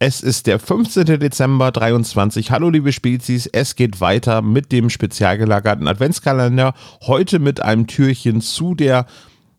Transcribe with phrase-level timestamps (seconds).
[0.00, 1.18] Es ist der 15.
[1.18, 2.52] Dezember 23.
[2.52, 6.74] Hallo liebe Spezies, es geht weiter mit dem spezial gelagerten Adventskalender.
[7.00, 9.06] Heute mit einem Türchen zu der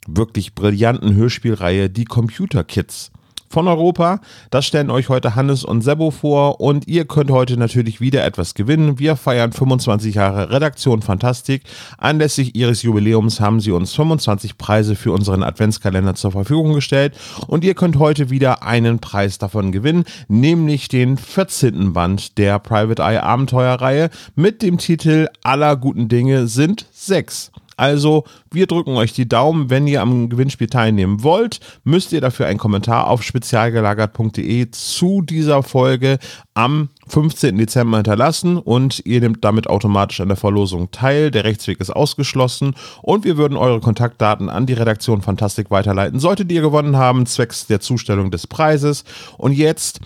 [0.08, 3.12] wirklich brillanten Hörspielreihe Die Computer Kids
[3.50, 4.22] von Europa.
[4.52, 8.54] Das stellen euch heute Hannes und Sebo vor und ihr könnt heute natürlich wieder etwas
[8.54, 9.00] gewinnen.
[9.00, 11.64] Wir feiern 25 Jahre Redaktion Fantastik.
[11.98, 17.64] Anlässlich ihres Jubiläums haben sie uns 25 Preise für unseren Adventskalender zur Verfügung gestellt und
[17.64, 21.94] ihr könnt heute wieder einen Preis davon gewinnen, nämlich den 14.
[21.94, 27.52] Band der Private Eye Abenteuerreihe mit dem Titel Aller guten Dinge sind sechs.
[27.80, 29.70] Also, wir drücken euch die Daumen.
[29.70, 35.64] Wenn ihr am Gewinnspiel teilnehmen wollt, müsst ihr dafür einen Kommentar auf spezialgelagert.de zu dieser
[35.64, 36.20] Folge
[36.54, 37.58] am 15.
[37.58, 41.32] Dezember hinterlassen und ihr nehmt damit automatisch an der Verlosung teil.
[41.32, 46.52] Der Rechtsweg ist ausgeschlossen und wir würden eure Kontaktdaten an die Redaktion Fantastik weiterleiten, solltet
[46.52, 49.06] ihr gewonnen haben, zwecks der Zustellung des Preises.
[49.38, 50.02] Und jetzt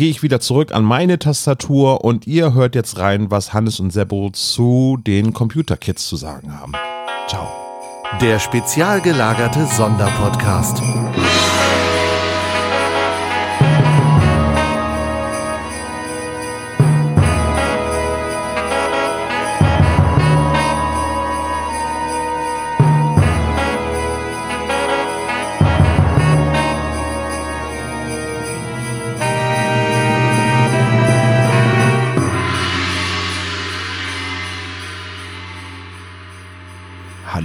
[0.00, 3.92] gehe ich wieder zurück an meine Tastatur und ihr hört jetzt rein, was Hannes und
[3.92, 6.72] Sebo zu den Computerkits zu sagen haben.
[7.28, 7.46] Ciao.
[8.18, 10.80] Der spezial gelagerte Sonderpodcast.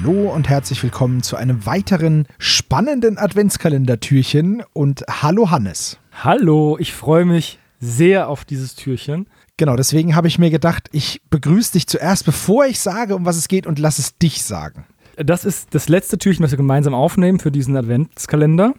[0.05, 5.97] Hallo und herzlich willkommen zu einem weiteren spannenden Adventskalendertürchen und hallo Hannes.
[6.23, 9.25] Hallo, ich freue mich sehr auf dieses Türchen.
[9.57, 13.35] Genau, deswegen habe ich mir gedacht, ich begrüße dich zuerst, bevor ich sage, um was
[13.35, 14.85] es geht und lass es dich sagen.
[15.15, 18.75] Das ist das letzte Türchen, was wir gemeinsam aufnehmen für diesen Adventskalender.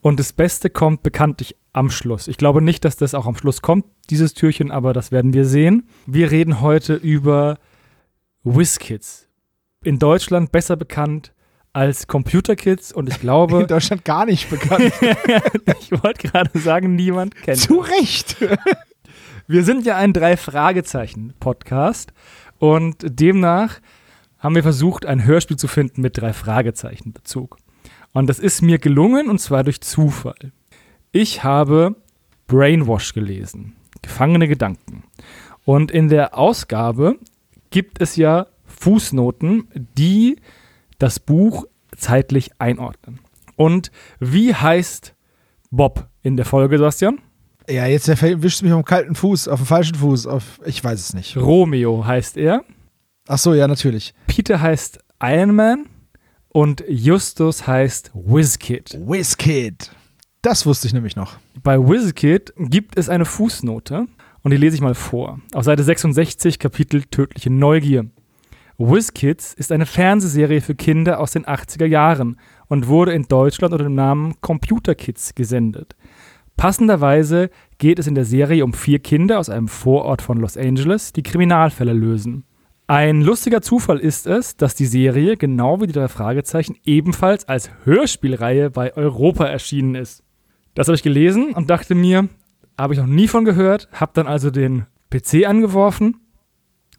[0.00, 2.28] Und das Beste kommt bekanntlich am Schluss.
[2.28, 5.44] Ich glaube nicht, dass das auch am Schluss kommt, dieses Türchen, aber das werden wir
[5.44, 5.88] sehen.
[6.06, 7.58] Wir reden heute über
[8.44, 9.27] WizKids
[9.84, 11.32] in Deutschland besser bekannt
[11.72, 13.62] als Computer Kids und ich glaube.
[13.62, 14.92] In Deutschland gar nicht bekannt.
[15.80, 17.58] ich wollte gerade sagen, niemand kennt.
[17.58, 18.36] Zu Recht.
[19.46, 22.12] wir sind ja ein Drei-Fragezeichen-Podcast
[22.58, 23.80] und demnach
[24.38, 27.56] haben wir versucht, ein Hörspiel zu finden mit drei Fragezeichen-Bezug.
[28.12, 30.52] Und das ist mir gelungen und zwar durch Zufall.
[31.12, 31.96] Ich habe
[32.46, 35.04] Brainwash gelesen, Gefangene Gedanken.
[35.64, 37.16] Und in der Ausgabe
[37.70, 38.46] gibt es ja
[38.80, 40.36] Fußnoten, die
[40.98, 41.66] das Buch
[41.96, 43.20] zeitlich einordnen.
[43.56, 43.90] Und
[44.20, 45.14] wie heißt
[45.70, 47.20] Bob in der Folge, Sebastian?
[47.68, 50.82] Ja, jetzt erwischst du mich auf dem kalten Fuß, auf dem falschen Fuß, auf, ich
[50.82, 51.36] weiß es nicht.
[51.36, 52.64] Romeo heißt er.
[53.26, 54.14] Ach so, ja, natürlich.
[54.26, 55.86] Peter heißt Iron Man
[56.48, 58.98] und Justus heißt WizKid.
[59.06, 59.90] WizKid.
[60.40, 61.36] Das wusste ich nämlich noch.
[61.62, 64.06] Bei WizKid gibt es eine Fußnote
[64.42, 65.40] und die lese ich mal vor.
[65.52, 68.06] Auf Seite 66, Kapitel Tödliche Neugier.
[68.80, 73.82] WizKids ist eine Fernsehserie für Kinder aus den 80er Jahren und wurde in Deutschland unter
[73.84, 75.96] dem Namen Computer Kids gesendet.
[76.56, 81.12] Passenderweise geht es in der Serie um vier Kinder aus einem Vorort von Los Angeles,
[81.12, 82.44] die Kriminalfälle lösen.
[82.86, 87.70] Ein lustiger Zufall ist es, dass die Serie, genau wie die drei Fragezeichen, ebenfalls als
[87.82, 90.22] Hörspielreihe bei Europa erschienen ist.
[90.74, 92.28] Das habe ich gelesen und dachte mir,
[92.78, 96.20] habe ich noch nie von gehört, habe dann also den PC angeworfen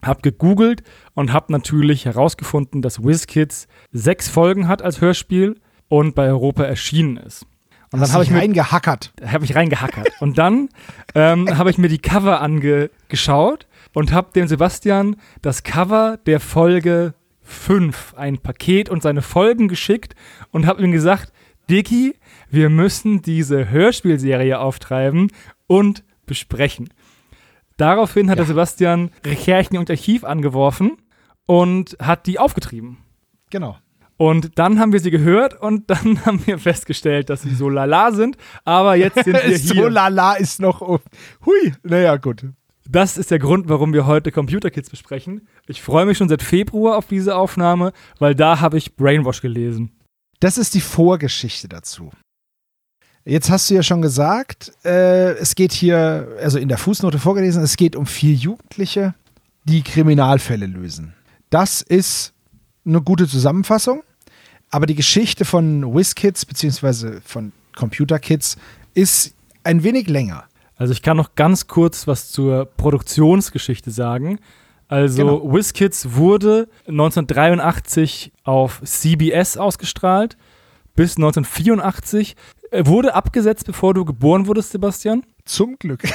[0.02, 0.82] hab gegoogelt
[1.14, 7.16] und hab natürlich herausgefunden, dass WizKids sechs Folgen hat als Hörspiel und bei Europa erschienen
[7.16, 7.46] ist.
[7.92, 9.12] Und dann habe ich reingehackert.
[9.24, 10.08] Habe ich reingehackert.
[10.20, 10.68] und dann
[11.14, 17.14] ähm, habe ich mir die Cover angeschaut und habe dem Sebastian das Cover der Folge
[17.42, 20.14] 5, ein Paket und seine Folgen geschickt
[20.52, 21.32] und habe ihm gesagt,
[21.68, 22.16] Dicky,
[22.48, 25.32] wir müssen diese Hörspielserie auftreiben
[25.66, 26.90] und besprechen.
[27.80, 28.44] Daraufhin hat ja.
[28.44, 30.98] der Sebastian Recherchen und Archiv angeworfen
[31.46, 32.98] und hat die aufgetrieben.
[33.48, 33.78] Genau.
[34.18, 38.12] Und dann haben wir sie gehört und dann haben wir festgestellt, dass sie so lala
[38.12, 38.36] sind.
[38.66, 39.58] Aber jetzt sind wir hier.
[39.58, 40.82] so lala ist noch.
[40.82, 42.44] Hui, naja, gut.
[42.86, 45.48] Das ist der Grund, warum wir heute Computer Kids besprechen.
[45.66, 49.98] Ich freue mich schon seit Februar auf diese Aufnahme, weil da habe ich Brainwash gelesen.
[50.38, 52.10] Das ist die Vorgeschichte dazu.
[53.24, 57.62] Jetzt hast du ja schon gesagt, äh, es geht hier, also in der Fußnote vorgelesen,
[57.62, 59.14] es geht um vier Jugendliche,
[59.64, 61.14] die Kriminalfälle lösen.
[61.50, 62.32] Das ist
[62.86, 64.02] eine gute Zusammenfassung,
[64.70, 67.20] aber die Geschichte von WizKids bzw.
[67.24, 68.56] von Computer Kids
[68.94, 69.34] ist
[69.64, 70.44] ein wenig länger.
[70.76, 74.38] Also ich kann noch ganz kurz was zur Produktionsgeschichte sagen.
[74.88, 75.52] Also genau.
[75.52, 80.38] WizKids wurde 1983 auf CBS ausgestrahlt
[80.96, 82.34] bis 1984
[82.72, 85.24] wurde abgesetzt, bevor du geboren wurdest, Sebastian?
[85.44, 86.02] Zum Glück.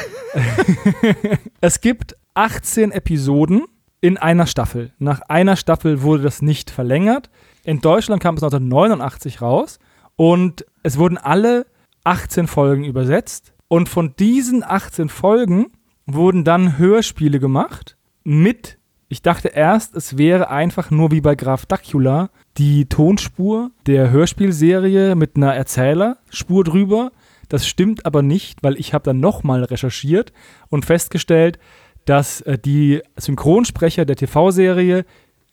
[1.61, 3.63] Es gibt 18 Episoden
[4.01, 4.93] in einer Staffel.
[4.99, 7.29] Nach einer Staffel wurde das nicht verlängert.
[7.63, 9.79] In Deutschland kam es 1989 raus
[10.15, 11.65] und es wurden alle
[12.03, 13.53] 18 Folgen übersetzt.
[13.67, 15.71] Und von diesen 18 Folgen
[16.05, 18.77] wurden dann Hörspiele gemacht mit,
[19.07, 25.15] ich dachte erst, es wäre einfach nur wie bei Graf Dacula die Tonspur der Hörspielserie
[25.15, 27.11] mit einer Erzählerspur drüber.
[27.49, 30.31] Das stimmt aber nicht, weil ich habe dann nochmal recherchiert
[30.69, 31.59] und festgestellt,
[32.05, 35.05] dass äh, die Synchronsprecher der TV-Serie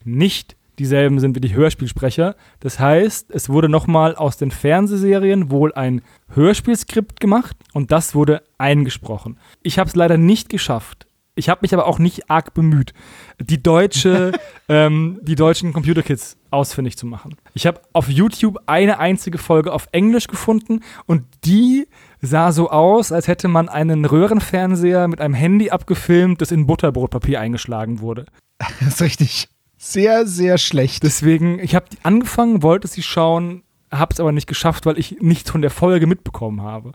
[0.05, 2.35] nicht dieselben sind wie die Hörspielsprecher.
[2.61, 8.43] Das heißt, es wurde nochmal aus den Fernsehserien wohl ein Hörspielskript gemacht und das wurde
[8.59, 9.39] eingesprochen.
[9.63, 11.07] Ich habe es leider nicht geschafft.
[11.35, 12.93] Ich habe mich aber auch nicht arg bemüht,
[13.41, 14.33] die deutsche,
[14.69, 17.37] ähm, die deutschen Computerkids ausfindig zu machen.
[17.55, 21.89] Ich habe auf YouTube eine einzige Folge auf Englisch gefunden und die
[22.21, 27.41] sah so aus, als hätte man einen Röhrenfernseher mit einem Handy abgefilmt, das in Butterbrotpapier
[27.41, 28.27] eingeschlagen wurde.
[28.81, 29.49] Das ist richtig.
[29.77, 31.03] Sehr, sehr schlecht.
[31.03, 35.51] Deswegen, ich habe angefangen, wollte sie schauen, habe es aber nicht geschafft, weil ich nichts
[35.51, 36.93] von der Folge mitbekommen habe.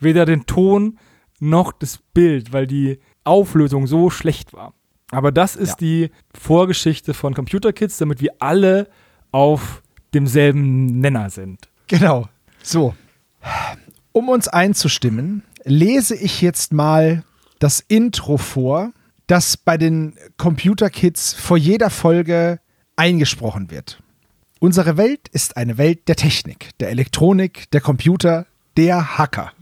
[0.00, 0.98] Weder den Ton
[1.40, 4.72] noch das Bild, weil die Auflösung so schlecht war.
[5.10, 5.76] Aber das ist Ja.
[5.80, 8.88] die Vorgeschichte von Computer Kids, damit wir alle
[9.32, 9.82] auf
[10.14, 11.68] demselben Nenner sind.
[11.86, 12.28] Genau.
[12.62, 12.94] So.
[14.12, 17.22] Um uns einzustimmen, lese ich jetzt mal
[17.58, 18.92] das Intro vor,
[19.26, 22.60] das bei den Computer Kids vor jeder Folge
[22.96, 24.00] eingesprochen wird.
[24.58, 28.46] Unsere Welt ist eine Welt der Technik, der Elektronik, der Computer,
[28.76, 29.52] der Hacker.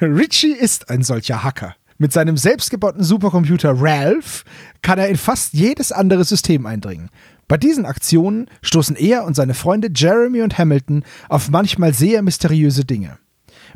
[0.00, 1.76] Richie ist ein solcher Hacker.
[2.02, 4.46] Mit seinem selbstgebauten Supercomputer Ralph
[4.80, 7.10] kann er in fast jedes andere System eindringen.
[7.46, 12.86] Bei diesen Aktionen stoßen er und seine Freunde Jeremy und Hamilton auf manchmal sehr mysteriöse
[12.86, 13.18] Dinge.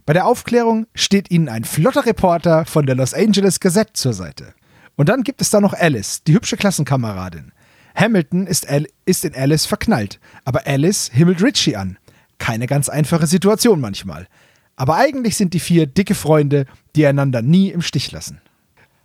[0.06, 4.54] Bei der Aufklärung steht ihnen ein flotter Reporter von der Los Angeles Gazette zur Seite.
[4.96, 7.52] Und dann gibt es da noch Alice, die hübsche Klassenkameradin.
[7.94, 11.98] Hamilton ist, Al ist in Alice verknallt, aber Alice himmelt Richie an.
[12.38, 14.28] Keine ganz einfache Situation manchmal.
[14.76, 16.66] Aber eigentlich sind die vier dicke Freunde,
[16.96, 18.40] die einander nie im Stich lassen.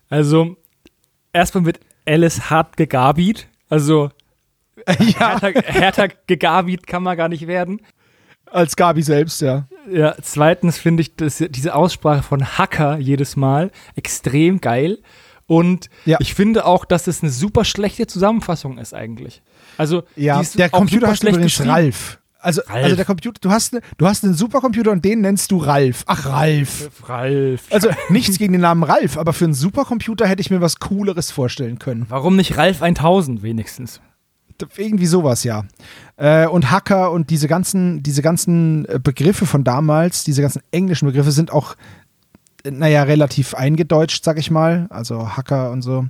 [0.09, 0.57] Also,
[1.33, 3.47] erstmal wird Alice hart gegabit.
[3.69, 4.09] Also,
[4.87, 7.81] ja, härter, härter gegabit kann man gar nicht werden.
[8.51, 9.67] als Gabi selbst, ja.
[9.91, 14.99] Ja, zweitens finde ich das, diese Aussprache von Hacker jedes Mal extrem geil.
[15.45, 16.17] Und Ja.
[16.19, 19.41] ich finde auch, dass es eine super schlechte Zusammenfassung ist eigentlich.
[19.77, 21.65] Also, Ja, der Computer heißt schlecht übrigens.
[21.65, 22.18] Ralf.
[22.41, 22.83] Also, Ralf.
[22.85, 26.03] also der Computer, du hast, ne, du hast einen Supercomputer und den nennst du Ralf.
[26.07, 26.89] Ach, Ralf.
[27.07, 27.63] Ralf.
[27.69, 31.31] Also nichts gegen den Namen Ralf, aber für einen Supercomputer hätte ich mir was Cooleres
[31.31, 32.05] vorstellen können.
[32.07, 33.99] Warum nicht Ralf 1000 wenigstens?
[34.77, 35.65] Irgendwie sowas, ja.
[36.17, 41.07] Äh, und Hacker und diese ganzen, diese ganzen äh, Begriffe von damals, diese ganzen englischen
[41.07, 41.75] Begriffe sind auch,
[42.63, 44.87] äh, naja, relativ eingedeutscht, sag ich mal.
[44.89, 46.07] Also Hacker und so.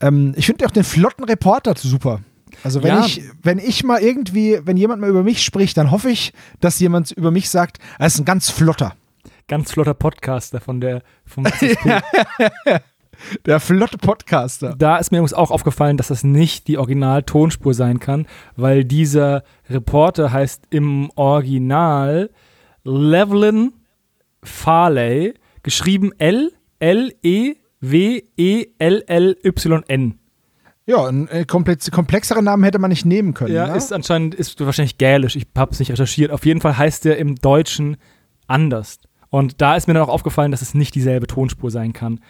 [0.00, 2.20] Ähm, ich finde auch den flotten Reporter super.
[2.62, 3.04] Also wenn Ja.
[3.04, 6.78] ich, wenn ich mal irgendwie, wenn jemand mal über mich spricht, dann hoffe ich, dass
[6.80, 8.94] jemand über mich sagt, er ist ein ganz flotter.
[9.48, 11.44] Ganz flotter Podcaster von der vom.
[13.46, 14.74] Der flotte Podcaster.
[14.76, 19.44] Da ist mir übrigens auch aufgefallen, dass das nicht die Original-Tonspur sein kann, weil dieser
[19.70, 22.30] Reporter heißt im Original
[22.82, 23.72] Levlin
[24.42, 30.18] Farley, geschrieben L L E W E L L Y N.
[30.86, 33.54] Ja, einen äh, komplex, komplexeren Namen hätte man nicht nehmen können.
[33.54, 33.76] Ja, ne?
[33.76, 35.34] ist anscheinend ist wahrscheinlich gälisch.
[35.34, 36.30] Ich habe es nicht recherchiert.
[36.30, 37.96] Auf jeden Fall heißt der im Deutschen
[38.46, 38.98] anders.
[39.30, 42.20] Und da ist mir dann auch aufgefallen, dass es nicht dieselbe Tonspur sein kann.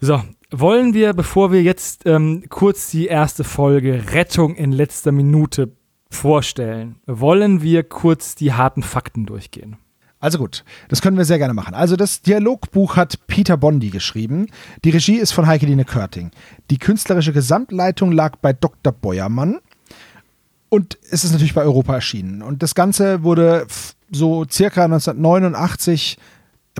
[0.00, 5.76] So, wollen wir, bevor wir jetzt ähm, kurz die erste Folge Rettung in letzter Minute
[6.10, 9.76] vorstellen, wollen wir kurz die harten Fakten durchgehen?
[10.20, 11.74] Also gut, das können wir sehr gerne machen.
[11.74, 14.48] Also das Dialogbuch hat Peter Bondi geschrieben.
[14.84, 16.30] Die Regie ist von Heikeline Körting.
[16.70, 18.92] Die künstlerische Gesamtleitung lag bei Dr.
[18.92, 19.60] Beuermann.
[20.68, 22.42] Und es ist natürlich bei Europa erschienen.
[22.42, 23.66] Und das Ganze wurde
[24.12, 26.18] so circa 1989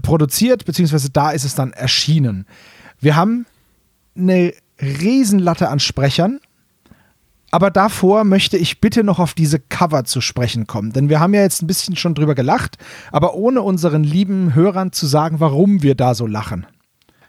[0.03, 2.47] produziert, beziehungsweise da ist es dann erschienen.
[3.01, 3.47] Wir haben
[4.17, 6.41] eine Riesenlatte an Sprechern.
[7.51, 10.93] Aber davor möchte ich bitte noch auf diese Cover zu sprechen kommen.
[10.93, 12.79] Denn wir haben ja jetzt ein bisschen schon drüber gelacht,
[13.11, 16.67] aber ohne unseren lieben Hörern zu sagen, warum wir da so lachen.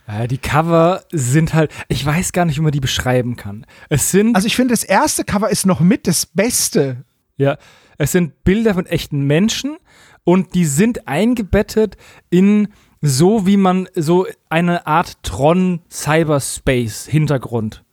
[0.08, 3.66] Äh, die Cover sind halt, ich weiß gar nicht, wie man die beschreiben kann.
[3.90, 7.04] Es sind Also ich finde, das erste Cover ist noch mit das Beste.
[7.38, 7.58] Ja,
[7.98, 9.78] es sind Bilder von echten Menschen
[10.24, 11.98] und die sind eingebettet
[12.30, 12.68] in
[13.02, 17.84] so wie man so eine Art Tron Cyberspace Hintergrund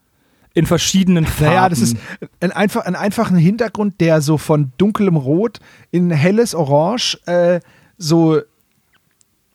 [0.59, 1.55] in verschiedenen Farben.
[1.55, 1.97] Naja, das ist
[2.41, 5.61] ein, einfach, ein einfachen Hintergrund, der so von dunklem Rot
[5.93, 7.61] in helles Orange äh,
[7.97, 8.41] so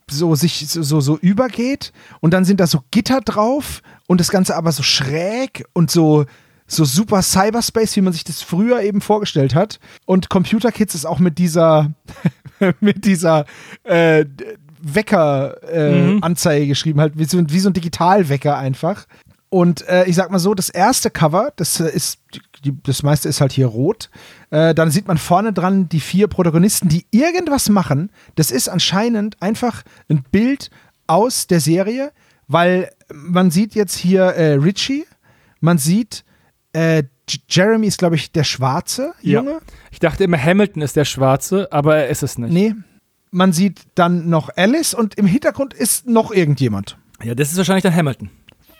[0.09, 4.55] so sich so, so, übergeht und dann sind da so Gitter drauf und das Ganze
[4.55, 6.25] aber so schräg und so,
[6.67, 9.79] so super Cyberspace, wie man sich das früher eben vorgestellt hat.
[10.05, 11.93] Und Computer Kids ist auch mit dieser,
[12.79, 13.45] mit dieser
[13.83, 14.25] äh,
[14.83, 16.69] Wecker-Anzeige äh, mhm.
[16.69, 19.05] geschrieben, halt wie so, wie so ein Digitalwecker einfach.
[19.53, 22.17] Und äh, ich sag mal so, das erste Cover, das ist,
[22.65, 24.09] die, das meiste ist halt hier rot.
[24.49, 28.09] Äh, dann sieht man vorne dran die vier Protagonisten, die irgendwas machen.
[28.33, 30.71] Das ist anscheinend einfach ein Bild
[31.05, 32.13] aus der Serie,
[32.47, 35.05] weil man sieht jetzt hier äh, Richie,
[35.59, 36.23] man sieht
[36.71, 37.03] äh,
[37.47, 39.51] Jeremy ist, glaube ich, der schwarze Junge.
[39.51, 39.59] Ja.
[39.91, 42.51] Ich dachte immer, Hamilton ist der schwarze, aber er ist es nicht.
[42.51, 42.73] Nee.
[43.29, 46.97] Man sieht dann noch Alice und im Hintergrund ist noch irgendjemand.
[47.21, 48.31] Ja, das ist wahrscheinlich dann Hamilton.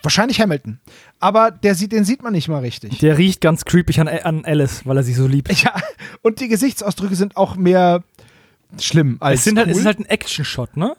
[0.04, 0.80] Wahrscheinlich Hamilton.
[1.18, 2.98] Aber der sieht, den sieht man nicht mal richtig.
[2.98, 5.50] Der riecht ganz creepy an, an Alice, weil er sie so liebt.
[5.62, 5.74] Ja,
[6.22, 8.02] und die Gesichtsausdrücke sind auch mehr
[8.78, 9.40] schlimm als.
[9.40, 9.72] Es, sind halt, cool.
[9.72, 10.96] es ist halt ein Action-Shot, ne?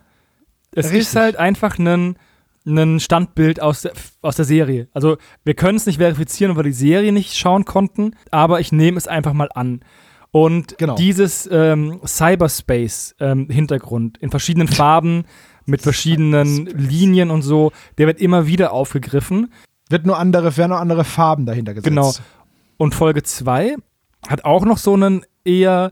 [0.72, 1.02] Es richtig.
[1.02, 2.18] ist halt einfach ein,
[2.66, 4.88] ein Standbild aus der, aus der Serie.
[4.94, 8.72] Also, wir können es nicht verifizieren, weil wir die Serie nicht schauen konnten, aber ich
[8.72, 9.82] nehme es einfach mal an.
[10.32, 10.96] Und genau.
[10.96, 15.26] dieses ähm, Cyberspace-Hintergrund ähm, in verschiedenen Farben
[15.66, 19.52] mit verschiedenen Linien und so, der wird immer wieder aufgegriffen.
[19.90, 21.90] Wird nur andere, werden nur andere Farben dahinter gesetzt.
[21.90, 22.14] Genau.
[22.78, 23.76] Und Folge 2
[24.28, 25.92] hat auch noch so ein eher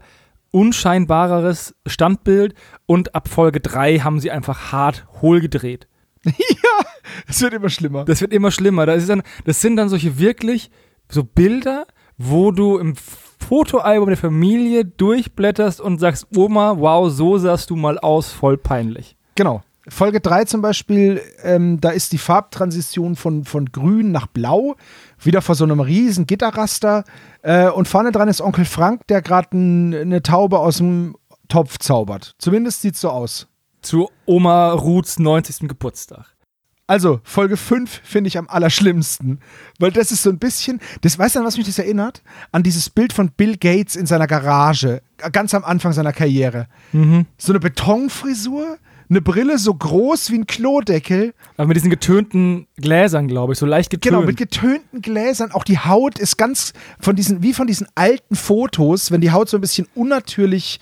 [0.52, 2.54] unscheinbareres Standbild
[2.86, 5.88] und ab Folge 3 haben sie einfach hart hohl gedreht.
[6.26, 6.86] ja,
[7.28, 8.06] es wird immer schlimmer.
[8.06, 8.86] Das wird immer schlimmer.
[8.86, 10.70] Das, ist dann, das sind dann solche wirklich
[11.10, 11.86] so Bilder,
[12.18, 17.98] wo du im Fotoalbum der Familie durchblätterst und sagst, Oma, wow, so sahst du mal
[18.00, 19.18] aus, voll peinlich.
[19.36, 19.64] Genau.
[19.90, 24.76] Folge 3 zum Beispiel, ähm, da ist die Farbtransition von, von grün nach blau,
[25.22, 27.04] wieder vor so einem riesen Gitterraster.
[27.42, 31.16] Äh, und vorne dran ist Onkel Frank, der gerade eine Taube aus dem
[31.50, 32.36] Topf zaubert.
[32.40, 33.48] Zumindest sieht es so aus.
[33.82, 35.68] Zu Oma Ruths 90.
[35.68, 36.34] Geburtstag.
[36.88, 39.40] Also, Folge 5 finde ich am allerschlimmsten.
[39.80, 40.80] Weil das ist so ein bisschen.
[41.02, 42.22] Das weißt du, an was mich das erinnert?
[42.52, 46.68] An dieses Bild von Bill Gates in seiner Garage, ganz am Anfang seiner Karriere.
[46.92, 47.26] Mhm.
[47.38, 48.78] So eine Betonfrisur,
[49.14, 51.34] eine Brille so groß wie ein Klodeckel.
[51.58, 54.16] Aber mit diesen getönten Gläsern, glaube ich, so leicht getönt.
[54.16, 55.52] Genau, mit getönten Gläsern.
[55.52, 59.50] Auch die Haut ist ganz von diesen, wie von diesen alten Fotos, wenn die Haut
[59.50, 60.80] so ein bisschen unnatürlich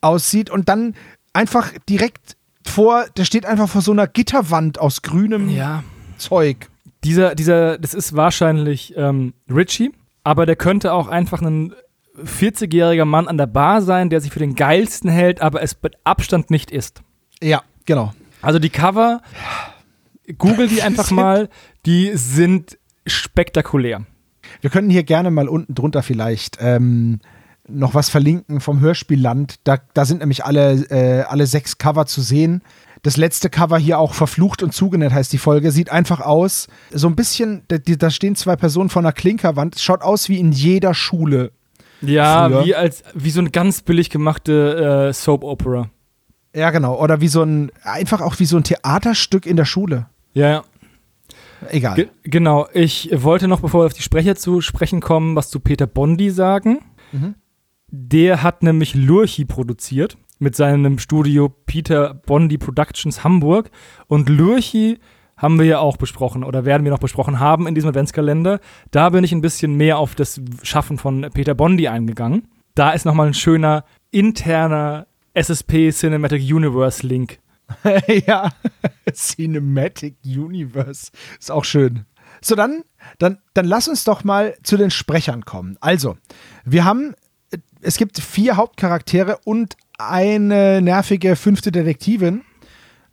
[0.00, 0.94] aussieht und dann
[1.32, 2.36] einfach direkt
[2.66, 5.82] vor, der steht einfach vor so einer Gitterwand aus grünem ja.
[6.18, 6.68] Zeug.
[7.04, 11.74] Dieser, dieser, das ist wahrscheinlich ähm, Richie, aber der könnte auch einfach ein
[12.16, 15.96] 40-jähriger Mann an der Bar sein, der sich für den geilsten hält, aber es mit
[16.04, 17.02] Abstand nicht ist.
[17.42, 18.12] Ja, genau.
[18.40, 19.22] Also die Cover,
[20.38, 21.48] google die einfach mal,
[21.86, 24.06] die sind spektakulär.
[24.60, 27.20] Wir könnten hier gerne mal unten drunter vielleicht ähm,
[27.68, 29.56] noch was verlinken vom Hörspielland.
[29.64, 32.62] Da, da sind nämlich alle, äh, alle sechs Cover zu sehen.
[33.02, 35.72] Das letzte Cover hier auch verflucht und zugenäht heißt die Folge.
[35.72, 39.78] Sieht einfach aus, so ein bisschen, da, da stehen zwei Personen vor einer Klinkerwand.
[39.80, 41.52] Schaut aus wie in jeder Schule.
[42.00, 45.90] Ja, wie als wie so eine ganz billig gemachte äh, Soap Opera.
[46.54, 47.00] Ja, genau.
[47.00, 50.06] Oder wie so ein, einfach auch wie so ein Theaterstück in der Schule.
[50.34, 50.64] Ja, ja.
[51.70, 51.94] Egal.
[51.94, 52.66] Ge genau.
[52.72, 56.30] Ich wollte noch, bevor wir auf die Sprecher zu sprechen kommen, was zu Peter Bondi
[56.30, 56.80] sagen.
[57.12, 57.34] Mhm.
[57.88, 63.70] Der hat nämlich Lurchi produziert mit seinem Studio Peter Bondi Productions Hamburg.
[64.08, 64.98] Und Lurchi
[65.36, 68.60] haben wir ja auch besprochen oder werden wir noch besprochen haben in diesem Adventskalender.
[68.90, 72.48] Da bin ich ein bisschen mehr auf das Schaffen von Peter Bondi eingegangen.
[72.74, 77.38] Da ist nochmal ein schöner interner SSP Cinematic Universe Link.
[78.26, 78.50] ja,
[79.12, 81.10] Cinematic Universe.
[81.38, 82.04] Ist auch schön.
[82.40, 82.82] So, dann,
[83.18, 85.76] dann, dann lass uns doch mal zu den Sprechern kommen.
[85.80, 86.16] Also,
[86.64, 87.14] wir haben,
[87.80, 92.42] es gibt vier Hauptcharaktere und eine nervige fünfte Detektivin.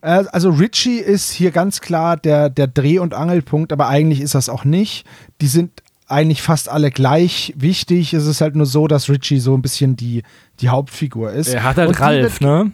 [0.01, 4.35] Äh, also Richie ist hier ganz klar der, der Dreh- und Angelpunkt, aber eigentlich ist
[4.35, 5.05] das auch nicht.
[5.41, 8.13] Die sind eigentlich fast alle gleich wichtig.
[8.13, 10.24] Es ist halt nur so, dass Richie so ein bisschen die,
[10.60, 11.54] die Hauptfigur ist.
[11.54, 12.72] Er hat halt und Ralf, ne?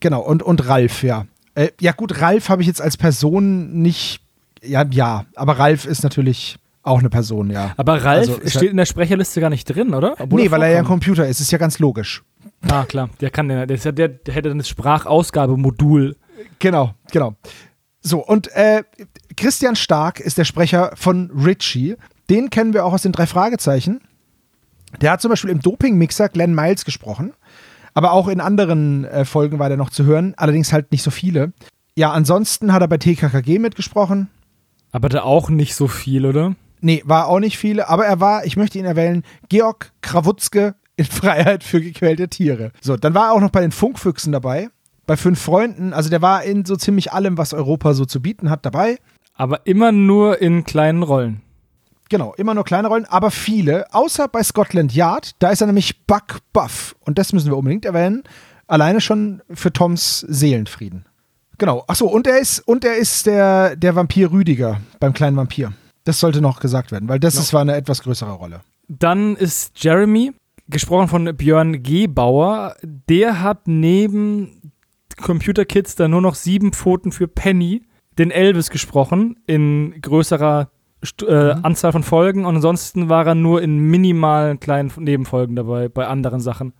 [0.00, 1.26] Genau, und, und Ralf, ja.
[1.54, 4.20] Äh, ja, gut, Ralf habe ich jetzt als Person nicht.
[4.62, 7.72] Ja, ja, aber Ralf ist natürlich auch eine Person, ja.
[7.76, 10.14] Aber Ralf also steht halt in der Sprecherliste gar nicht drin, oder?
[10.18, 12.22] Obwohl nee, weil er ja ein Computer ist, ist ja ganz logisch.
[12.68, 16.16] Ah, klar, der kann der, der, der, der hätte dann das Sprachausgabemodul.
[16.58, 17.34] Genau, genau.
[18.00, 18.84] So, und äh,
[19.36, 21.96] Christian Stark ist der Sprecher von Richie.
[22.30, 24.00] Den kennen wir auch aus den drei Fragezeichen.
[25.00, 27.32] Der hat zum Beispiel im Doping-Mixer Glenn Miles gesprochen.
[27.94, 31.10] Aber auch in anderen äh, Folgen war der noch zu hören, allerdings halt nicht so
[31.10, 31.52] viele.
[31.96, 34.28] Ja, ansonsten hat er bei TKKG mitgesprochen.
[34.92, 36.54] Aber da auch nicht so viel, oder?
[36.82, 41.04] Nee, war auch nicht viele, aber er war, ich möchte ihn erwähnen, Georg Krawutzke in
[41.06, 42.70] Freiheit für gequälte Tiere.
[42.82, 44.68] So, dann war er auch noch bei den Funkfüchsen dabei.
[45.06, 45.92] bei fünf Freunden.
[45.94, 48.98] Also der war in so ziemlich allem, was Europa so zu bieten hat, dabei.
[49.34, 51.40] Aber immer nur in kleinen Rollen.
[52.08, 56.06] Genau, immer nur kleine Rollen, aber viele, außer bei Scotland Yard, da ist er nämlich
[56.06, 56.94] Buck Buff.
[57.00, 58.22] Und das müssen wir unbedingt erwähnen.
[58.68, 61.04] Alleine schon für Toms Seelenfrieden.
[61.58, 61.84] Genau.
[61.88, 65.72] Achso, und er ist, und er ist der, der Vampir Rüdiger beim kleinen Vampir.
[66.04, 67.40] Das sollte noch gesagt werden, weil das Ja.
[67.40, 68.60] ist, war eine etwas größere Rolle.
[68.88, 70.32] Dann ist Jeremy,
[70.68, 74.72] gesprochen von Björn Gebauer, der hat neben
[75.20, 77.82] Computer Kids dann nur noch sieben Pfoten für Penny,
[78.18, 80.70] den Elvis gesprochen, in größerer
[81.04, 85.88] St äh, Anzahl von Folgen und ansonsten war er nur in minimalen kleinen Nebenfolgen dabei,
[85.88, 86.72] bei anderen Sachen.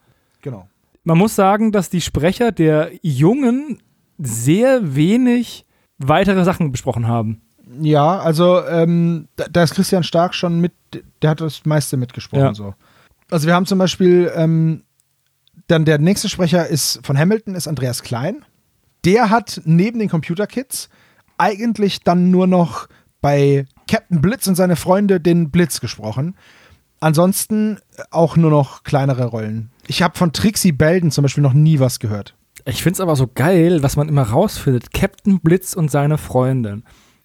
[0.42, 0.68] Genau.
[1.04, 3.78] Man muss sagen, dass die Sprecher der Jungen
[4.18, 5.66] sehr wenig
[5.98, 7.42] weitere Sachen besprochen haben.
[7.80, 10.72] Ja, also ähm, da, da ist Christian Stark schon mit,
[11.22, 12.42] der hat das meiste mitgesprochen.
[12.42, 12.54] Ja.
[12.54, 12.74] So.
[13.30, 14.82] Also wir haben zum Beispiel, ähm,
[15.68, 18.44] dann der nächste Sprecher ist von Hamilton, ist Andreas Klein.
[19.04, 20.88] Der hat neben den Computer Kids
[21.38, 22.88] eigentlich dann nur noch
[23.20, 26.34] bei Captain Blitz und seine Freunde den Blitz gesprochen.
[27.00, 27.78] Ansonsten
[28.10, 29.70] auch nur noch kleinere Rollen.
[29.86, 32.34] Ich habe von Trixie Belden zum Beispiel noch nie was gehört.
[32.64, 34.92] Ich finde es aber so geil, was man immer rausfindet.
[34.92, 36.84] Captain Blitz und seine Freundin.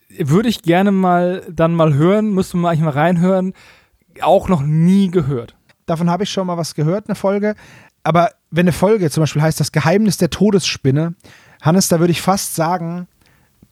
[0.09, 3.53] Würde ich gerne mal dann mal hören, müsste man eigentlich mal reinhören.
[4.21, 5.55] Auch noch nie gehört.
[5.85, 7.55] Davon habe ich schon mal was gehört, eine Folge.
[8.03, 11.15] Aber wenn eine Folge zum Beispiel heißt Das Geheimnis der Todesspinne,
[11.61, 13.07] Hannes, da würde ich fast sagen,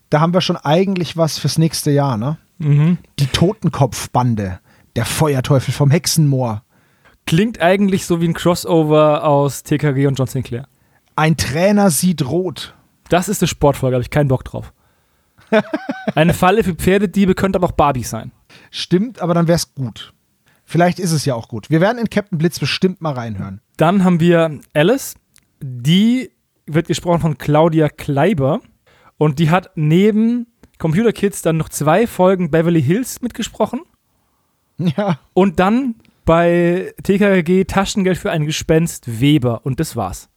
[0.10, 2.38] da haben wir schon eigentlich was fürs nächste Jahr, ne?
[2.60, 2.98] Mhm.
[3.18, 4.60] Die Totenkopfbande,
[4.96, 6.64] der Feuerteufel vom Hexenmoor.
[7.26, 10.68] Klingt eigentlich so wie ein Crossover aus TKG und John Sinclair.
[11.16, 12.76] Ein Trainer sieht rot.
[13.10, 14.74] Das ist eine Sportfolge, habe ich keinen Bock drauf.
[16.16, 18.32] Eine Falle für Pferdediebe könnte aber auch Barbie sein.
[18.70, 20.14] Stimmt, aber dann wäre es gut.
[20.64, 21.72] Vielleicht ist es ja auch gut.
[21.72, 23.62] Wir werden in Captain Blitz bestimmt mal reinhören.
[23.78, 25.16] Dann haben wir Alice.
[25.60, 26.32] Die
[26.68, 28.62] wird gesprochen von Claudia Kleiber.
[29.18, 30.46] Und die hat neben
[30.80, 33.82] Computer Kids dann noch zwei Folgen Beverly Hills mitgesprochen.
[34.78, 39.66] Ja, Und dann bei TKG Taschengeld für ein Gespenst Weber.
[39.66, 40.30] Und das war's.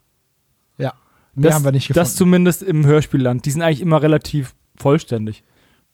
[0.79, 0.95] ja.
[1.35, 2.05] Mehr das, haben wir nicht gefunden.
[2.05, 3.47] Das zumindest im Hörspielland.
[3.47, 5.45] Die sind eigentlich immer relativ vollständig.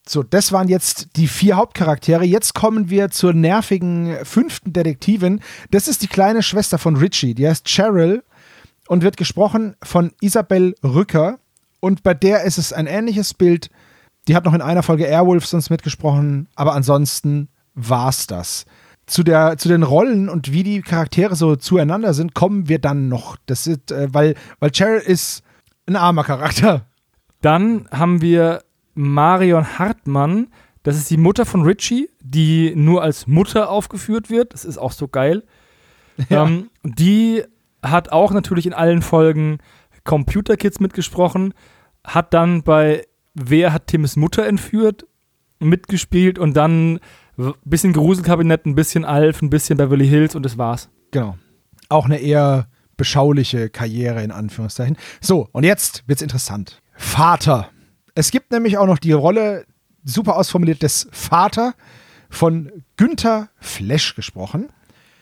[0.07, 2.25] So, das waren jetzt die vier Hauptcharaktere.
[2.25, 5.39] Jetzt kommen wir zur nervigen fünften Detektivin.
[5.71, 7.35] Das ist die kleine Schwester von Richie.
[7.35, 8.23] Die heißt Cheryl
[8.87, 11.39] und wird gesprochen von Isabel Rücker.
[11.79, 13.69] Und bei der ist es ein ähnliches Bild.
[14.27, 18.65] Die hat noch in einer Folge Airwolf sonst mitgesprochen, aber ansonsten war's das.
[19.05, 23.09] Zu, der, zu den Rollen und wie die Charaktere so zueinander sind, kommen wir dann
[23.09, 23.37] noch.
[23.47, 25.41] Das ist, äh, weil, weil Cheryl ist
[25.87, 26.85] ein armer Charakter.
[27.41, 30.47] Dann haben wir Marion Hartmann.
[30.83, 34.53] Das ist die Mutter von Richie, die nur als Mutter aufgeführt wird.
[34.53, 35.43] Das ist auch so geil.
[36.27, 36.45] Ja.
[36.45, 37.45] Ähm, die
[37.81, 39.59] hat auch natürlich in allen Folgen
[40.03, 41.53] Computer Kids mitgesprochen,
[42.03, 45.05] hat dann bei Wer hat Tims Mutter entführt
[45.59, 46.99] mitgespielt und dann
[47.37, 50.89] ein bisschen Gruselkabinett, ein bisschen Alf, ein bisschen Beverly Hills und das war's.
[51.11, 51.37] Genau.
[51.89, 54.97] Auch eine eher beschauliche Karriere in Anführungszeichen.
[55.21, 56.81] So, und jetzt wird's interessant.
[56.95, 57.69] Vater.
[58.15, 59.65] Es gibt nämlich auch noch die Rolle,
[60.03, 61.73] super ausformuliert, des Vater
[62.29, 64.69] von Günther Flesch gesprochen.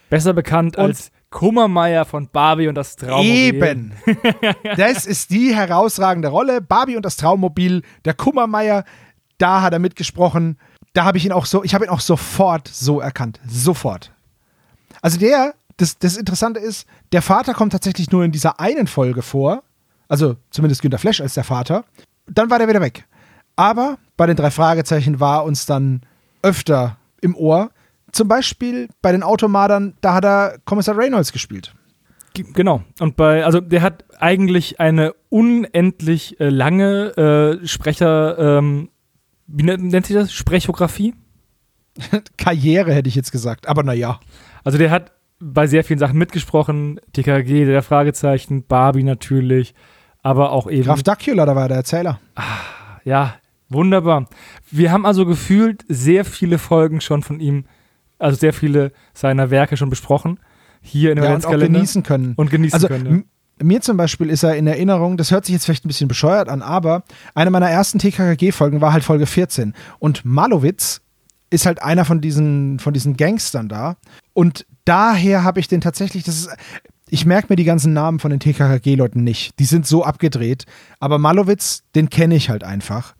[0.09, 3.55] Besser bekannt Und- als Kummermeier von Barbie und das Traummobil.
[3.55, 3.93] Eben.
[4.77, 6.61] das ist die herausragende Rolle.
[6.61, 8.85] Barbie und das Traummobil, der Kummermeier,
[9.37, 10.57] da hat er mitgesprochen.
[10.93, 13.39] Da habe ich ihn auch so, ich habe ihn auch sofort so erkannt.
[13.47, 14.11] Sofort.
[15.01, 19.21] Also der, das, das Interessante ist, der Vater kommt tatsächlich nur in dieser einen Folge
[19.21, 19.63] vor.
[20.07, 21.83] Also zumindest Günter Flesch als der Vater.
[22.25, 23.05] Dann war der wieder weg.
[23.55, 26.01] Aber bei den drei Fragezeichen war uns dann
[26.41, 27.69] öfter im Ohr.
[28.17, 31.75] Zum Beispiel bei den Automadern, da hat er Kommissar Reynolds gespielt.
[32.33, 32.81] Genau.
[32.99, 37.15] Und bei, also der hat eigentlich eine unendlich äh, lange
[37.61, 38.89] äh, Sprecher, ähm,
[39.45, 40.33] wie nennt, sich das?
[40.33, 41.13] Sprechografie?
[42.37, 44.19] Karriere hätte ich jetzt gesagt, aber naja.
[44.63, 46.99] Also der hat bei sehr vielen Sachen mitgesprochen.
[47.13, 49.75] TKG, der Fragezeichen, Barbie natürlich,
[50.23, 50.85] aber auch eben.
[50.85, 52.19] Graf Dacula, da war der Erzähler.
[53.03, 53.35] Ja,
[53.69, 54.27] wunderbar.
[54.71, 57.65] Wir haben also gefühlt sehr viele Folgen schon von ihm,
[58.19, 60.39] also sehr viele seiner Werke schon besprochen.
[60.81, 62.33] Hier in dem Ja, und auch genießen können.
[62.35, 63.25] Und genießen also können.
[63.59, 63.65] Ja.
[63.65, 66.49] mir zum Beispiel ist er in Erinnerung, das hört sich jetzt vielleicht ein bisschen bescheuert
[66.49, 67.03] an, aber
[67.33, 69.73] eine meiner ersten TKKG-Folgen war halt Folge 14.
[69.99, 71.01] Und Malowitz
[71.49, 73.97] ist halt einer von diesen, von diesen Gangstern da.
[74.33, 76.49] Und daher habe ich den tatsächlich, das ist,
[77.09, 79.57] ich merke mir die ganzen Namen von den TKKG-Leuten nicht.
[79.59, 80.65] Die sind so abgedreht.
[80.99, 83.15] Aber Malowitz, den kenne ich halt einfach,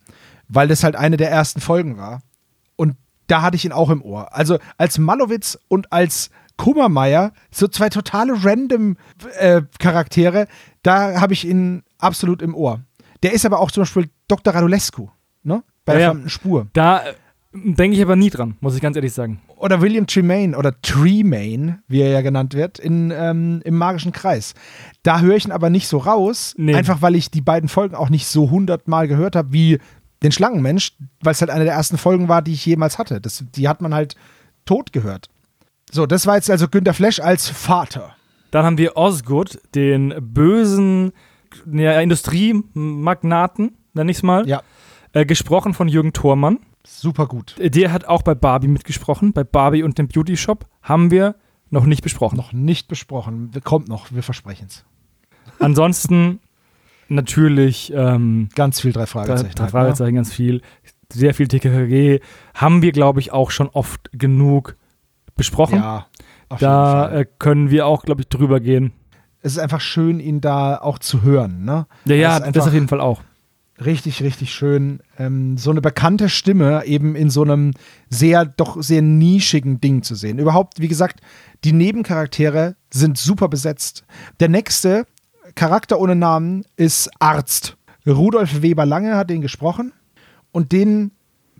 [0.48, 2.20] weil das halt eine der ersten Folgen war.
[2.76, 2.96] Und
[3.28, 4.34] da hatte ich ihn auch im Ohr.
[4.36, 8.96] Also als Malowitz und als Kummermeier, so zwei totale random
[9.38, 10.48] äh, Charaktere,
[10.82, 12.80] da habe ich ihn absolut im Ohr.
[13.22, 14.52] Der ist aber auch zum Beispiel Dr.
[14.54, 15.08] Radulescu,
[15.44, 15.62] ne?
[15.84, 16.10] Bei Ja, der ja.
[16.12, 16.66] fremden Spur.
[16.72, 17.14] Da äh,
[17.52, 19.40] denke ich aber nie dran, muss ich ganz ehrlich sagen.
[19.56, 24.54] Oder William Tremaine oder Tremaine, wie er ja genannt wird, in, ähm, im magischen Kreis.
[25.02, 26.74] Da höre ich ihn aber nicht so raus, Nee.
[26.74, 29.78] einfach weil ich die beiden Folgen auch nicht so hundertmal gehört habe wie
[30.22, 33.20] den Schlangenmensch, weil es halt eine der ersten Folgen war, die ich jemals hatte.
[33.20, 34.16] Das, die hat man halt
[34.64, 35.28] tot gehört.
[35.90, 38.14] So, das war jetzt also Günter Flesch als Vater.
[38.50, 41.12] Dann haben wir Osgood, den bösen
[41.70, 44.62] ja, Industriemagnaten, nenne ich es mal, Ja,
[45.12, 46.58] äh, gesprochen von Jürgen Thormann.
[46.86, 47.56] super gut.
[47.58, 49.32] Der hat auch bei Barbie mitgesprochen.
[49.32, 51.36] Bei Barbie und dem Beauty Shop haben wir
[51.70, 52.36] noch nicht besprochen.
[52.36, 53.50] Noch nicht besprochen.
[53.64, 54.84] Kommt noch, wir versprechen es.
[55.58, 56.40] Ansonsten
[57.08, 59.54] natürlich ähm, Ganz viel drei drei, Fragezeichen.
[59.54, 60.62] drei halt, Fragezeichen, ganz viel.
[61.12, 62.20] Sehr viel TKKG.
[62.54, 65.32] Haben wir, glaube ich, auch schon oft genug Ne?
[65.36, 65.76] besprochen.
[65.78, 66.06] Ja,
[66.48, 67.20] auf jeden da Fall.
[67.20, 68.92] äh, können wir auch, glaube ich, drüber gehen.
[69.40, 71.64] es ist einfach schön, ihn da auch zu hören.
[71.64, 71.86] Ne?
[72.06, 73.22] Ja, ja, das einfach auf jeden Fall auch.
[73.84, 75.00] Richtig, richtig schön.
[75.16, 77.74] Ähm, so eine bekannte Stimme eben in so einem
[78.10, 80.40] sehr, doch sehr nischigen Ding zu sehen.
[80.40, 81.20] Überhaupt, wie gesagt,
[81.62, 84.04] die Nebencharaktere sind super besetzt.
[84.40, 85.06] Der nächste
[85.58, 87.76] Charakter ohne Namen ist Arzt.
[88.06, 89.92] Rudolf Weber Lange hat den gesprochen
[90.52, 91.10] und den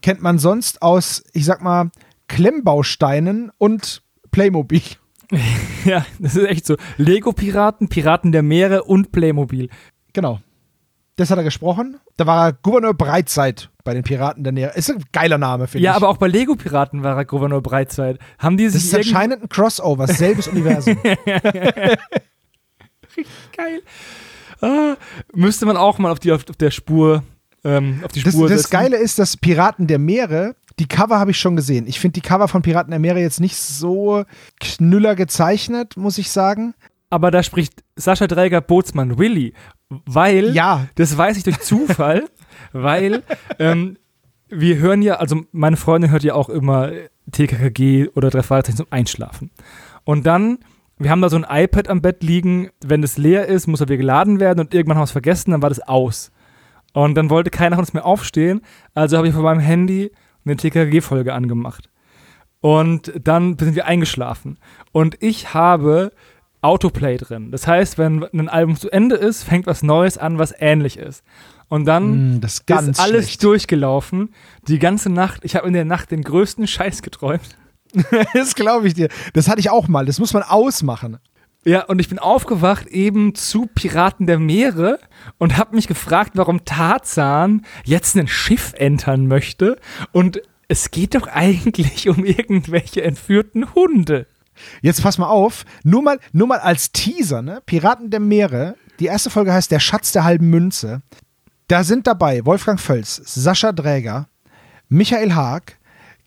[0.03, 1.91] kennt man sonst aus, ich sag mal,
[2.29, 4.83] Klemmbausteinen und Playmobil.
[5.85, 6.77] Ja, das ist echt so.
[6.97, 9.69] Lego-Piraten, Piraten der Meere und Playmobil.
[10.13, 10.41] Genau.
[11.17, 11.99] Das hat er gesprochen.
[12.17, 14.73] Da war er Gouverneur Breitzeit bei den Piraten der Nähe.
[14.75, 15.97] Ist ein geiler Name, finde Ja, ich.
[15.97, 18.19] aber auch bei Lego-Piraten war er Gouverneur Breitzeit.
[18.39, 20.97] Haben die Das ist anscheinend ein Crossover, selbes Universum.
[23.57, 23.83] geil.
[24.61, 24.97] Ah,
[25.35, 27.23] müsste man auch mal auf, die, auf, auf der Spur,
[27.65, 28.71] ähm, auf die Das, Spur das setzen.
[28.73, 31.87] Geile ist, dass Piraten der Meere, die Cover habe ich schon gesehen.
[31.87, 34.25] Ich finde die Cover von Piraten der Meere jetzt nicht so
[34.61, 36.75] knüller gezeichnet, muss ich sagen.
[37.11, 39.55] Aber da spricht Sascha Dräger Bootsmann Willy,
[39.89, 40.89] weil, Ja.
[40.97, 42.29] das weiß ich durch Zufall,
[42.73, 43.23] weil
[43.59, 43.97] ähm,
[44.49, 46.91] wir hören ja, also meine Freundin hört ja auch immer
[47.33, 49.51] TKKG oder drei Fragezeichen zum Einschlafen.
[50.05, 50.59] Und dann,
[50.99, 53.89] wir haben da so ein iPad am Bett liegen, wenn es leer ist, muss er
[53.89, 56.31] wieder geladen werden und irgendwann haben wir es vergessen, dann war das aus.
[56.93, 58.63] Und dann wollte keiner von uns mehr aufstehen,
[58.95, 60.11] also habe ich von meinem Handy
[60.45, 61.89] eine TKKG-Folge angemacht.
[62.61, 64.59] Und dann sind wir eingeschlafen.
[64.93, 66.13] Und ich habe
[66.61, 67.53] Autoplay drin.
[67.53, 71.23] Das heißt, wenn ein Album zu Ende ist, fängt was Neues an, was ähnlich ist.
[71.69, 73.45] Und dann Mm, ist alles schlecht.
[73.45, 74.31] durchgelaufen.
[74.67, 75.45] Die ganze Nacht.
[75.45, 77.57] Ich habe in der Nacht den größten Scheiß geträumt.
[78.35, 79.09] Das glaube ich dir.
[79.33, 80.07] Das hatte ich auch mal.
[80.07, 81.19] Das muss man ausmachen.
[81.65, 84.99] Ja, und ich bin aufgewacht eben zu Piraten der Meere
[85.39, 89.79] und habe mich gefragt, warum Tarzan jetzt ein Schiff entern möchte.
[90.13, 94.27] Und es geht doch eigentlich um irgendwelche entführten Hunde.
[94.83, 95.65] Jetzt pass mal auf.
[95.85, 97.61] Nur mal, nur mal als Teaser, ne?
[97.67, 98.77] Piraten der Meere.
[99.01, 101.03] Die erste Folge heißt Der Schatz der halben Münze.
[101.69, 104.29] Da sind dabei Wolfgang Völz, Sascha Dräger,
[104.89, 105.78] Michael Haag,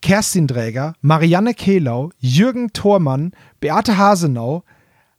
[0.01, 4.63] Kerstin Dräger, Marianne Kehlau, Jürgen Thormann, Beate Hasenau.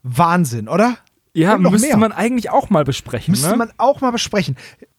[0.03, 0.99] Wahnsinn, oder?
[1.35, 1.97] Ja, müsste mehr.
[1.97, 3.33] man eigentlich auch mal besprechen.
[3.33, 3.57] Müsste ne?
[3.57, 4.57] man auch mal besprechen.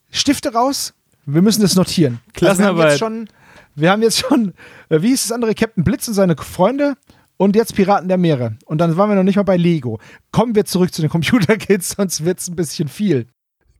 [0.10, 0.93] Stifte raus.
[1.26, 2.19] Wir müssen das notieren.
[2.34, 3.02] Klassenarbeit.
[3.02, 3.30] Also wir, haben jetzt schon,
[3.76, 4.54] wir haben jetzt schon,
[4.89, 6.96] äh, wie ist das andere, Captain Blitz und seine Freunde
[7.38, 8.58] und jetzt Piraten der Meere.
[8.65, 10.00] Und dann waren wir noch nicht mal bei Lego.
[10.32, 13.28] Kommen wir zurück zu den Computerkids, sonst wird es ein bisschen viel.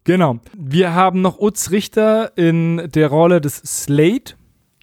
[0.04, 0.40] Genau.
[0.58, 4.36] Wir haben noch Utz Richter in der Rolle des Slate.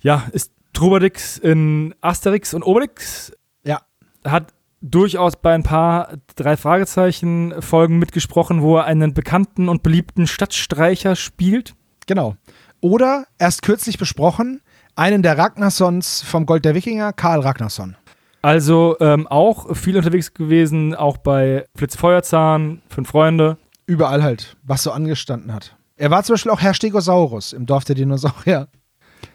[0.03, 3.33] Ja, ist Trubadix in Asterix und Obelix.
[3.65, 3.81] Ja.
[4.25, 10.27] Hat durchaus bei ein paar drei Fragezeichen Folgen mitgesprochen, wo er einen bekannten und beliebten
[10.27, 11.75] Stadtstreicher spielt.
[12.07, 12.37] Genau.
[12.81, 14.63] Oder erst kürzlich besprochen,
[14.95, 17.97] einen der Ragnarsons vom Gold der Wikinger, Karl Ragnarsson.
[18.43, 23.59] Also ähm, auch viel unterwegs gewesen, auch bei Flitz Feuerzahn, Fünf Freunde.
[23.85, 25.77] Überall halt, was so angestanden hat.
[25.97, 28.69] Er war zum Beispiel auch Herr Stegosaurus im Dorf der Dinosaurier.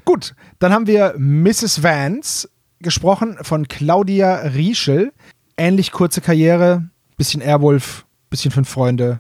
[0.05, 1.83] Gut, dann haben wir Mrs.
[1.83, 5.13] Vance, gesprochen von Claudia Rieschel.
[5.57, 9.19] Ähnlich kurze Karriere, bisschen Airwolf, bisschen Fünf Freunde.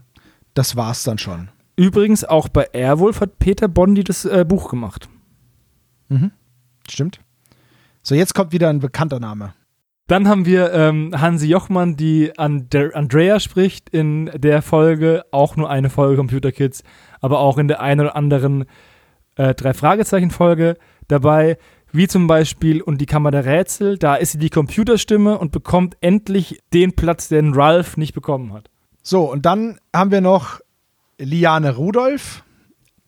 [0.53, 1.49] Das war's dann schon.
[1.75, 5.09] Übrigens auch bei Airwolf hat Peter Bondi das äh, Buch gemacht.
[6.89, 7.19] Stimmt?
[8.01, 9.53] So, jetzt kommt wieder ein bekannter Name.
[10.07, 15.69] Dann haben wir ähm, Hansi Jochmann, die Andre Andrea spricht in der Folge, auch nur
[15.69, 16.83] eine Folge Computer Kids,
[17.21, 18.65] aber auch in der einen oder anderen
[19.35, 21.57] äh, drei Fragezeichen Folge dabei,
[21.91, 25.95] wie zum Beispiel und die Kammer der Rätsel, da ist sie die Computerstimme und bekommt
[26.01, 28.69] endlich den Platz, den Ralph nicht bekommen hat.
[29.01, 30.59] So, und dann haben wir noch
[31.17, 32.43] Liane Rudolph.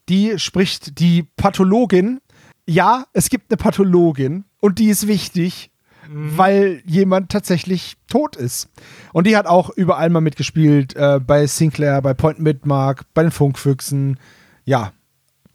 [0.09, 2.21] Die spricht die Pathologin.
[2.65, 5.71] Ja, es gibt eine Pathologin und die ist wichtig.
[6.09, 8.69] weil jemand tatsächlich tot ist.
[9.13, 13.31] Und die hat auch überall mal mitgespielt, äh, bei Sinclair, bei Point Midmark, bei den
[13.31, 14.17] Funkfüchsen,
[14.65, 14.93] ja,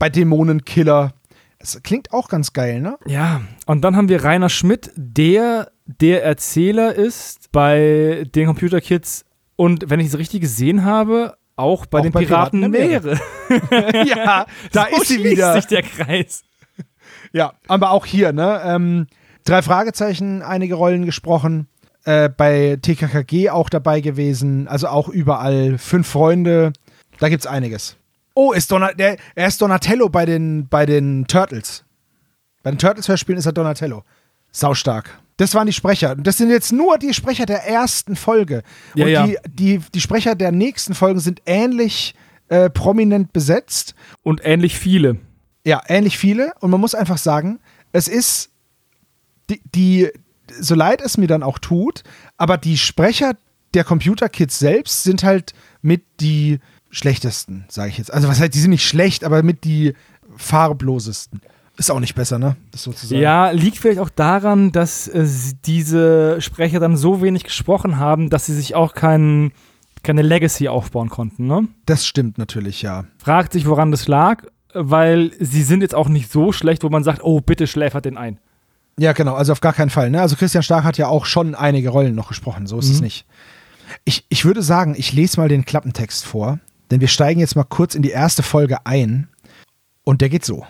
[0.03, 1.13] bei Dämonenkiller.
[1.61, 2.99] Es klingt auch ganz geil, ne?
[3.07, 9.25] Ja, und dann haben wir Rainer Schmidt, der der Erzähler ist bei den Computer Kids
[9.55, 13.15] und wenn ich es richtig gesehen habe, auch bei Auch den bei Piraten, Piraten der
[13.15, 14.05] Meere.
[14.09, 15.53] ja, da So ist sie wieder.
[15.53, 16.43] sich der Kreis.
[17.33, 18.61] Ja, aber auch hier, ne?
[18.65, 19.07] Ähm,
[19.45, 21.69] drei Fragezeichen, einige Rollen gesprochen.
[22.05, 24.67] Äh, bei TKKG auch dabei gewesen.
[24.67, 25.79] Also auch überall.
[25.79, 26.73] Fünf Freunde.
[27.21, 27.97] Da gibt's einiges.
[28.35, 31.85] Oh, ist Donat der, er ist Donatello bei den, bei den Turtles.
[32.63, 34.05] Bei den Turtles-Hörspielen ist er Donatello.
[34.53, 35.19] Saustark.
[35.39, 36.15] Das waren die Sprecher.
[36.15, 38.63] Das sind jetzt nur die Sprecher der ersten Folge.
[38.95, 39.27] Ja, Und ja.
[39.27, 42.15] Die, die, die Sprecher der nächsten Folgen sind ähnlich
[42.49, 43.95] äh, prominent besetzt.
[44.23, 45.17] Und ähnlich viele.
[45.65, 46.53] Ja, ähnlich viele.
[46.61, 47.61] Und man muss einfach sagen,
[47.93, 48.51] es ist
[49.51, 50.11] die, die,
[50.61, 52.03] so leid es mir dann auch tut,
[52.37, 53.33] aber die Sprecher
[53.75, 56.61] der Computer Kids selbst sind halt mit die
[56.93, 58.13] schlechtesten, sage ich jetzt.
[58.13, 59.95] Also was heißt, die sind nicht schlecht, aber mit die
[60.37, 61.41] farblosesten.
[61.79, 62.57] Ist auch nicht besser, ne?
[62.71, 63.21] Das sozusagen.
[63.21, 65.27] Ja, liegt vielleicht auch daran, dass äh,
[65.65, 69.53] diese Sprecher dann so wenig gesprochen haben, dass sie sich auch kein,
[70.03, 71.47] keine Legacy aufbauen konnten.
[71.47, 71.67] Ne?
[71.87, 73.05] Das stimmt natürlich, ja.
[73.19, 77.05] Fragt sich, woran das lag, weil sie sind jetzt auch nicht so schlecht, wo man
[77.05, 78.39] sagt, oh, bitte schläfert den ein.
[78.99, 80.11] Ja, genau, also auf gar keinen Fall.
[80.11, 80.21] Ne?
[80.21, 83.05] Also Christian Stark hat ja auch schon einige Rollen noch gesprochen, so ist es Mhm.
[83.05, 83.27] nicht.
[84.05, 86.59] Ich, ich würde sagen, ich lese mal den Klappentext vor,
[86.93, 89.29] denn wir steigen jetzt mal kurz in die erste Folge ein.
[90.05, 90.67] Und der geht so.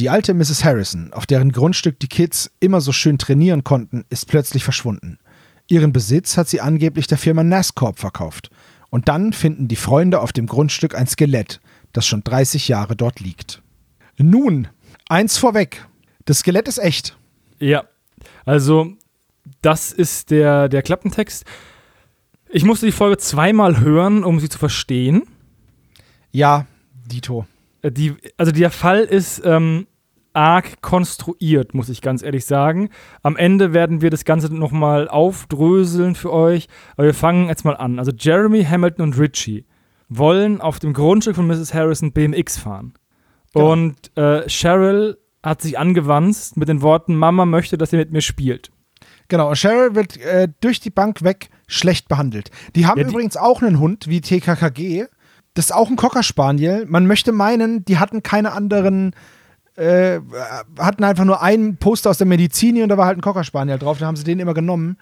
[0.00, 0.64] Die alte Mrs.
[0.64, 5.18] Harrison, auf deren Grundstück die Kids immer so schön trainieren konnten, ist plötzlich verschwunden.
[5.68, 8.50] Ihren Besitz hat sie angeblich der Firma Nascorp verkauft.
[8.90, 11.60] Und dann finden die Freunde auf dem Grundstück ein Skelett,
[11.92, 13.62] das schon 30 Jahre dort liegt.
[14.16, 14.68] Nun,
[15.08, 15.86] eins vorweg.
[16.24, 17.16] Das Skelett ist echt.
[17.60, 17.84] Ja,
[18.44, 18.92] also
[19.62, 21.44] das ist der, der Klappentext.
[22.48, 25.22] Ich musste die Folge zweimal hören, um sie zu verstehen.
[26.34, 26.66] Ja,
[27.06, 27.46] Dito.
[27.82, 29.86] Äh, Die, also der Fall ist ähm,
[30.32, 32.90] arg konstruiert, muss ich ganz ehrlich sagen.
[33.22, 36.66] Am Ende werden wir das Ganze nochmal aufdröseln für euch.
[36.96, 37.98] Aber wir fangen jetzt mal an.
[37.98, 39.64] Also Jeremy, Hamilton und Richie
[40.08, 41.72] wollen auf dem Grundstück von Mrs.
[41.72, 42.94] Harrison BMX fahren.
[43.54, 43.72] Genau.
[43.72, 48.22] Und äh, Cheryl hat sich angewandt mit den Worten, Mama möchte, dass ihr mit mir
[48.22, 48.70] spielt.
[49.28, 52.50] Genau, und Cheryl wird äh, durch die Bank weg schlecht behandelt.
[52.74, 55.04] Die haben Ja, die- übrigens auch einen Hund wie TKKG.
[55.54, 56.84] Das ist auch ein Cocker Spaniel.
[56.86, 59.14] Man möchte meinen, die hatten keine anderen,
[59.76, 60.20] äh,
[60.78, 63.78] hatten einfach nur ein Poster aus der Medizin und da war halt ein Cocker Spaniel
[63.78, 63.98] drauf.
[63.98, 64.98] Da haben sie den immer genommen.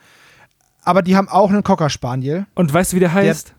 [0.85, 2.47] Aber die haben auch einen Cocker Spaniel.
[2.55, 3.55] Und weißt du, wie der heißt?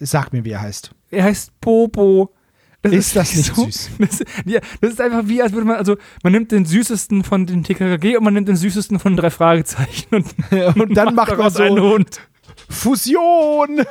[0.00, 0.90] Sag mir, wie er heißt.
[1.10, 2.34] Er heißt Bobo.
[2.82, 3.90] Ist das nicht süß?
[3.98, 7.46] Das, ja, das ist einfach wie, als würde man, also man nimmt den süßesten von
[7.46, 10.26] den TKKG und man nimmt den süßesten von drei Fragezeichen und,
[10.76, 12.20] Und dann macht man daraus so einen Hund.
[12.68, 13.84] Fusion!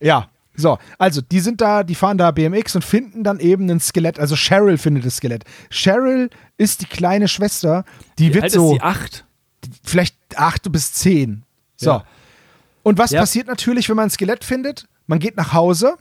[0.00, 3.80] ja, so, also die sind da, die fahren da BMX und finden dann eben ein
[3.80, 4.18] Skelett.
[4.18, 5.44] Also Cheryl findet das Skelett.
[5.70, 7.84] Cheryl ist die kleine Schwester,
[8.18, 9.24] die Wie wird alt so ist die acht?
[9.84, 11.44] vielleicht acht bis zehn.
[11.76, 11.90] So.
[11.90, 12.04] Ja.
[12.82, 13.20] Und was Ja.
[13.20, 14.86] passiert natürlich, wenn man ein Skelett findet?
[15.06, 15.94] Man geht nach Hause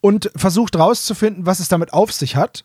[0.00, 2.64] und versucht rauszufinden, was es damit auf sich hat.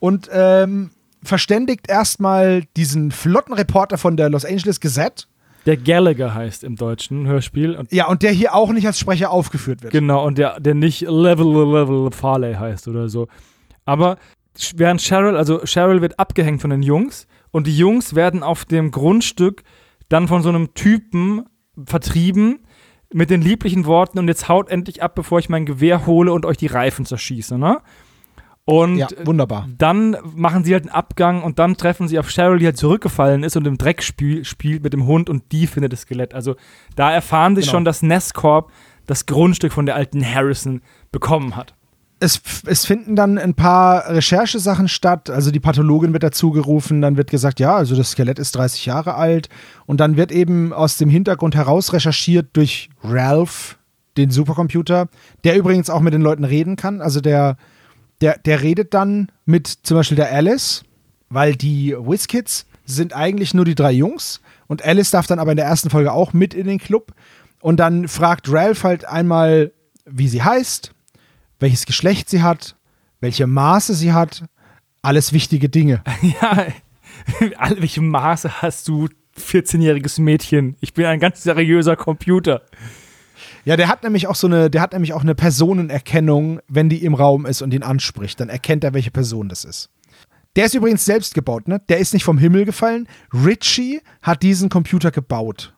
[0.00, 0.90] Und ähm,
[1.22, 5.24] verständigt erstmal diesen flotten Reporter von der Los Angeles Gazette.
[5.68, 7.76] Der Gallagher heißt im deutschen Hörspiel.
[7.76, 9.92] Und Ja, und der hier auch nicht als Sprecher aufgeführt wird.
[9.92, 13.28] genau, und der, der nicht Level Level Farley heißt oder so.
[13.84, 14.16] Aber
[14.74, 18.90] während Cheryl, also Cheryl wird abgehängt von den Jungs und die Jungs werden auf dem
[18.90, 19.62] Grundstück
[20.08, 21.44] dann von so einem Typen
[21.84, 22.60] vertrieben
[23.12, 26.46] mit den lieblichen Worten und jetzt haut endlich ab, bevor ich mein Gewehr hole und
[26.46, 27.82] euch die Reifen zerschieße, ne?
[28.70, 29.66] Und Ja, wunderbar.
[29.78, 33.42] dann machen sie halt einen Abgang und dann treffen sie auf Cheryl, die halt zurückgefallen
[33.42, 36.34] ist und im Dreck spiel, spielt mit dem Hund und die findet das Skelett.
[36.34, 36.54] Also
[36.94, 37.72] da erfahren sie Genau.
[37.72, 38.70] schon, dass Nescorp
[39.06, 41.72] das Grundstück von der alten Harrison bekommen hat.
[42.20, 45.30] Es, es finden dann ein paar Recherchesachen statt.
[45.30, 47.00] Also die Pathologin wird dazu gerufen.
[47.00, 49.48] Dann wird gesagt, ja, also das Skelett ist 30 Jahre alt.
[49.86, 53.78] Und dann wird eben aus dem Hintergrund heraus recherchiert durch Ralph,
[54.18, 55.06] den Supercomputer,
[55.44, 57.00] der übrigens auch mit den Leuten reden kann.
[57.00, 57.56] Also der,
[58.20, 60.84] der, der redet dann mit zum Beispiel der Alice,
[61.28, 64.40] weil die WizKids sind eigentlich nur die drei Jungs.
[64.66, 67.12] Und Alice darf dann aber in der ersten Folge auch mit in den Club.
[67.60, 69.72] Und dann fragt Ralph halt einmal,
[70.04, 70.92] wie sie heißt,
[71.60, 72.76] welches Geschlecht sie hat,
[73.20, 74.44] welche Maße sie hat,
[75.02, 76.02] alles wichtige Dinge.
[76.22, 76.66] ja,
[77.76, 80.76] welche Maße hast du, 14-jähriges Mädchen?
[80.80, 82.62] Ich bin ein ganz seriöser Computer.
[83.64, 87.04] Ja, der hat nämlich auch so eine, der hat nämlich auch eine Personenerkennung, wenn die
[87.04, 89.90] im Raum ist und ihn anspricht, dann erkennt er, welche Person das ist.
[90.56, 91.80] Der ist übrigens selbst gebaut, ne?
[91.88, 93.06] Der ist nicht vom Himmel gefallen.
[93.32, 95.74] Richie hat diesen Computer gebaut.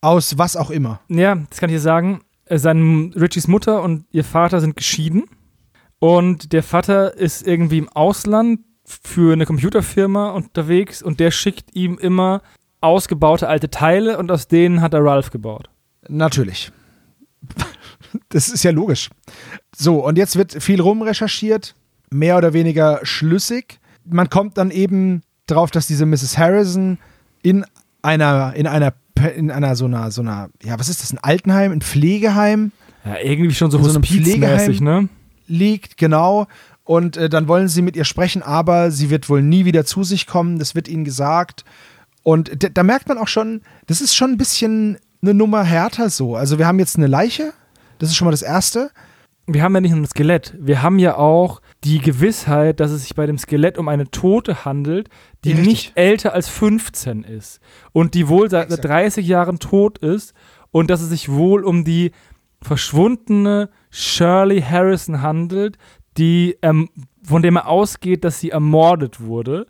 [0.00, 1.00] Aus was auch immer.
[1.08, 2.20] Ja, das kann ich dir sagen.
[2.46, 5.24] Äh, Sein Richies Mutter und ihr Vater sind geschieden.
[5.98, 11.98] Und der Vater ist irgendwie im Ausland für eine Computerfirma unterwegs und der schickt ihm
[11.98, 12.42] immer
[12.80, 15.70] ausgebaute alte Teile und aus denen hat er Ralph gebaut.
[16.08, 16.72] Natürlich.
[18.28, 19.08] Das ist ja logisch.
[19.74, 21.74] So, und jetzt wird viel rumrecherchiert,
[22.10, 23.80] mehr oder weniger schlüssig.
[24.04, 26.36] Man kommt dann eben drauf, dass diese Mrs.
[26.36, 26.98] Harrison
[27.42, 27.64] in
[28.02, 28.92] einer, in einer,
[29.36, 32.72] in einer so einer, so einer, ja, was ist das, ein Altenheim, ein Pflegeheim
[33.04, 35.08] Ja, irgendwie schon so In so einem hospizmäßig, ne?
[35.46, 36.46] liegt, genau.
[36.84, 40.02] Und äh, dann wollen sie mit ihr sprechen, aber sie wird wohl nie wieder zu
[40.02, 41.64] sich kommen, das wird ihnen gesagt.
[42.22, 46.36] Und da merkt man auch schon, das ist schon ein bisschen eine Nummer härter so.
[46.36, 47.52] Also wir haben jetzt eine Leiche,
[47.98, 48.90] das ist schon mal das Erste.
[49.46, 53.02] Wir haben ja nicht nur ein Skelett, wir haben ja auch die Gewissheit, dass es
[53.02, 55.08] sich bei dem Skelett um eine Tote handelt,
[55.44, 55.66] die richtig.
[55.66, 57.60] nicht älter als 15 ist
[57.92, 58.84] und die wohl seit Exakt.
[58.84, 60.32] 30 Jahren tot ist
[60.70, 62.12] und dass es sich wohl um die
[62.62, 65.76] verschwundene Shirley Harrison handelt,
[66.18, 66.88] die ähm,
[67.24, 69.66] von dem er ausgeht, dass sie ermordet wurde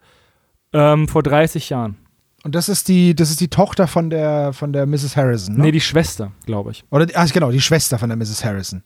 [0.72, 1.96] ähm, vor 30 Jahren.
[2.44, 5.16] Und das ist die, das ist die Tochter von der, von der Mrs.
[5.16, 5.57] Harrison.
[5.57, 5.64] Ne?
[5.64, 6.85] Nee, die Schwester, glaube ich.
[6.90, 8.44] Oder ach, genau, die Schwester von der Mrs.
[8.44, 8.83] Harrison.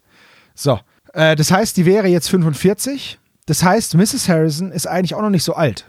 [0.55, 0.79] So.
[1.15, 3.19] Äh, das heißt, die wäre jetzt 45.
[3.47, 4.29] Das heißt, Mrs.
[4.29, 5.89] Harrison ist eigentlich auch noch nicht so alt.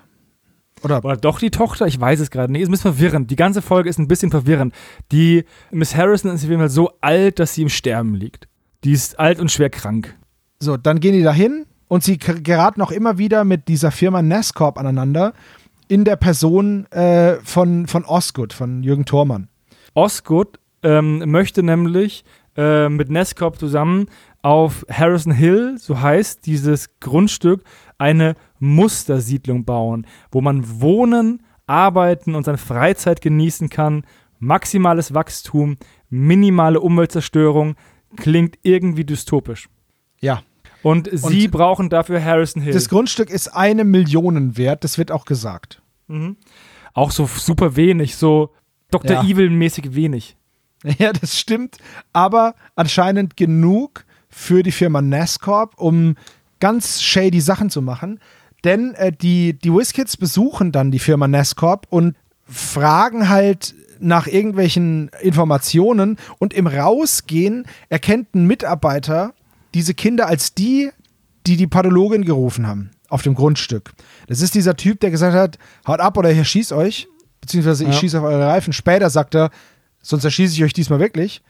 [0.84, 1.04] Oder?
[1.04, 1.88] Oder doch die Tochter?
[1.88, 2.62] Ich weiß es gerade nicht.
[2.62, 3.32] Ist ein bisschen verwirrend.
[3.32, 4.74] Die ganze Folge ist ein bisschen verwirrend.
[5.12, 8.48] Die Miss Harrison ist auf jeden Fall so alt, dass sie im Sterben liegt.
[8.84, 10.16] Die ist alt und schwer krank.
[10.60, 14.78] So, dann gehen die dahin und sie geraten auch immer wieder mit dieser Firma Nescorp
[14.78, 15.34] aneinander
[15.88, 19.50] in der Person äh, von, von Osgood, von Jürgen Thormann.
[19.94, 22.24] Osgood ähm, möchte nämlich
[22.56, 24.08] äh, mit Nescop zusammen
[24.42, 27.64] auf Harrison Hill, so heißt dieses Grundstück,
[27.98, 34.06] eine Mustersiedlung bauen, wo man wohnen, arbeiten und seine Freizeit genießen kann.
[34.40, 35.78] Maximales Wachstum,
[36.10, 37.76] minimale Umweltzerstörung,
[38.16, 39.68] klingt irgendwie dystopisch.
[40.22, 40.44] Ja.
[40.84, 42.74] Und sie brauchen dafür Harrison Hill.
[42.74, 45.82] Das Grundstück ist eine Million wert, das wird auch gesagt.
[46.94, 48.52] Auch so super wenig, so
[48.92, 49.12] Dr.
[49.18, 49.24] Ja.
[49.24, 50.36] Evil-mäßig wenig.
[51.00, 51.80] Ja, das stimmt,
[52.14, 56.16] aber anscheinend genug für die Firma Nescorp, um
[56.60, 58.20] ganz shady Sachen zu machen.
[58.64, 65.10] Denn äh, die, die WizKids besuchen dann die Firma Nescorp und fragen halt nach irgendwelchen
[65.22, 69.34] Informationen und im Rausgehen erkennt ein Mitarbeiter
[69.78, 70.90] diese Kinder als die,
[71.46, 73.94] die die Pathologin gerufen haben auf dem Grundstück.
[74.28, 77.08] Das ist dieser Typ, der gesagt hat, haut ab oder ich schieß euch,
[77.40, 77.96] beziehungsweise ich Ja.
[77.96, 78.74] schieße auf eure Reifen.
[78.74, 79.52] Später sagt er,
[80.02, 81.42] sonst erschieße ich euch diesmal wirklich.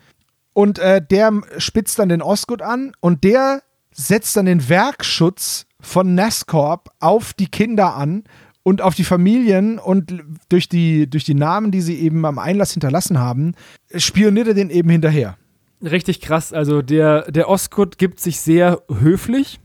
[0.54, 3.62] Und äh, der spitzt dann den Osgood an und der
[3.94, 8.26] setzt dann den Werkschutz von Nescorp auf die Kinder an
[8.64, 10.14] und auf die Familien und
[10.50, 13.54] durch die, durch die Namen, die sie eben am Einlass hinterlassen haben,
[13.96, 15.38] spioniert er den eben hinterher.
[15.82, 16.54] Richtig krass.
[16.54, 19.60] Also der, der Osgood gibt sich sehr höflich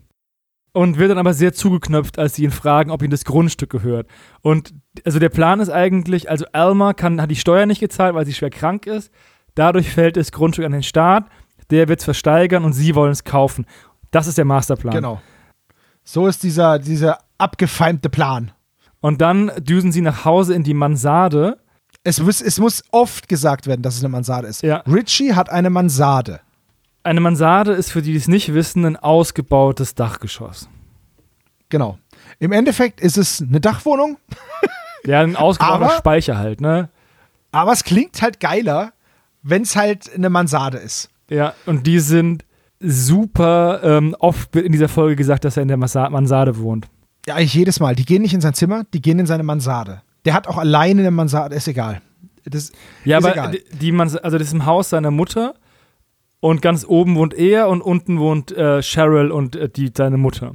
[0.72, 4.06] und wird dann aber sehr zugeknöpft, als sie ihn fragen, ob ihm das Grundstück gehört.
[4.40, 8.26] Und also der Plan ist eigentlich, also Alma kann, hat die Steuer nicht gezahlt, weil
[8.26, 9.10] sie schwer krank ist.
[9.54, 11.26] Dadurch fällt das Grundstück an den Staat.
[11.70, 13.66] Der wird es versteigern und sie wollen es kaufen.
[14.10, 14.94] Das ist der Masterplan.
[14.94, 15.20] Genau.
[16.04, 18.52] So ist dieser, dieser abgefeimte Plan.
[19.00, 21.58] Und dann düsen sie nach Hause in die Mansarde.
[22.04, 24.62] Es muss, es muss oft gesagt werden, dass es eine Mansarde ist.
[24.62, 24.78] Ja.
[24.86, 26.40] Richie hat eine Mansarde.
[27.04, 30.68] Eine Mansarde ist für die, die es nicht wissen, ein ausgebautes Dachgeschoss.
[31.68, 31.98] Genau.
[32.38, 34.16] Im Endeffekt ist es eine Dachwohnung,
[35.04, 36.88] Ja, ein ausgebauter Aber- Speicher halt, ne?
[37.50, 38.92] aber es klingt halt geiler,
[39.42, 41.10] wenn es halt eine Mansarde ist.
[41.28, 42.44] Ja, und die sind
[42.78, 43.80] super.
[43.82, 46.86] Ähm, oft wird in dieser Folge gesagt, dass er in der Mansarde wohnt.
[47.26, 47.94] Ja, eigentlich jedes Mal.
[47.96, 50.02] Die gehen nicht in sein Zimmer, die gehen in seine Mansarde.
[50.24, 52.00] Der hat auch alleine eine Mansarde, ist egal.
[52.44, 52.72] Das,
[53.04, 53.50] Ja, ist aber egal.
[53.52, 55.54] die, die Mans also das ist im Haus seiner Mutter
[56.40, 60.54] und ganz oben wohnt er und unten wohnt äh, Cheryl und äh, die, seine Mutter.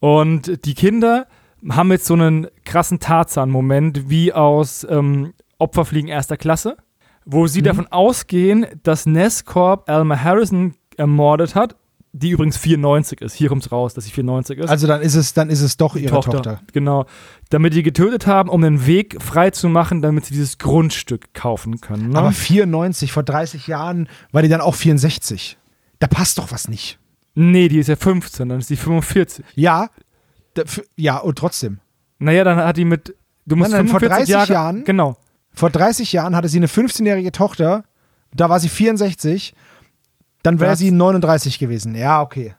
[0.00, 1.26] Und die Kinder
[1.70, 6.76] haben jetzt so einen krassen Tarzan-Moment wie aus ähm, Opferfliegen erster Klasse,
[7.24, 7.48] wo Mhm.
[7.48, 11.76] sie davon ausgehen, dass Nescorp Alma Harrison ermordet hat,
[12.12, 13.34] die übrigens 94 ist.
[13.34, 14.68] Hier kommt's raus, dass sie 94 ist.
[14.68, 16.60] Also dann ist es, dann ist es doch ihre Tochter.
[16.72, 17.06] Genau.
[17.48, 21.80] Damit die getötet haben, um den Weg frei zu machen, damit sie dieses Grundstück kaufen
[21.80, 22.10] können.
[22.10, 22.18] Ne?
[22.18, 25.56] Aber 94, vor 30 Jahren war die dann auch 64.
[25.98, 26.98] Da passt doch was nicht.
[27.34, 29.44] nee, die ist ja 15, dann ist die 45.
[29.54, 29.88] Ja,
[30.54, 30.64] da,
[30.96, 31.78] ja, und trotzdem.
[32.18, 33.16] Naja, dann hat die mit.
[33.46, 34.84] Du musst Nein, vor 45 30 Jahre, Jahren?
[34.84, 35.16] Genau.
[35.54, 37.84] Vor 30 Jahren hatte sie eine 15-jährige Tochter,
[38.34, 39.54] da war sie 64,
[40.42, 41.94] dann wäre sie 39 gewesen.
[41.94, 42.54] Ja, okay.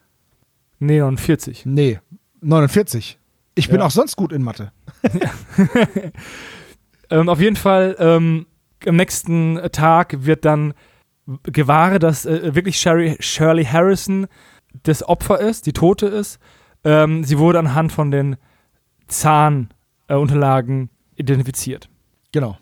[0.78, 1.66] Nee, 49.
[1.66, 2.00] Nee,
[2.40, 3.18] 49.
[3.54, 3.86] Ich bin Ja.
[3.86, 4.72] auch sonst gut in Mathe.
[7.10, 8.46] Ähm, auf jeden Fall, ähm,
[8.86, 10.72] am nächsten Tag wird dann
[11.44, 14.26] gewahre, dass äh, wirklich Sherry, Shirley Harrison
[14.84, 16.38] das Opfer ist, die Tote ist.
[16.82, 18.36] Ähm, sie wurde anhand von den
[19.06, 21.88] Zahnunterlagen äh, identifiziert.
[22.32, 22.56] Genau.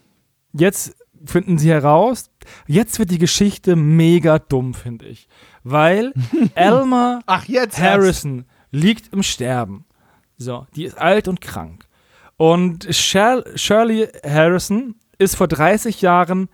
[0.53, 2.31] Jetzt finden sie heraus,
[2.67, 5.29] jetzt wird die Geschichte mega dumm, finde ich.
[5.65, 6.13] Weil
[6.55, 7.47] Elmer Ach.
[7.49, 9.85] Harrison liegt im Sterben.
[10.37, 11.87] So, die ist alt und krank.
[12.37, 16.49] Und Shir Shirley Harrison ist vor 30 Jahren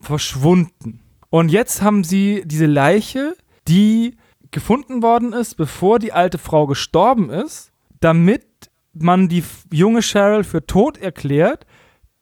[0.00, 1.00] verschwunden.
[1.28, 3.36] Und jetzt haben sie diese Leiche,
[3.68, 4.16] die
[4.50, 8.46] gefunden worden ist, bevor die alte Frau gestorben ist, damit
[8.94, 11.66] man die junge Cheryl für tot erklärt,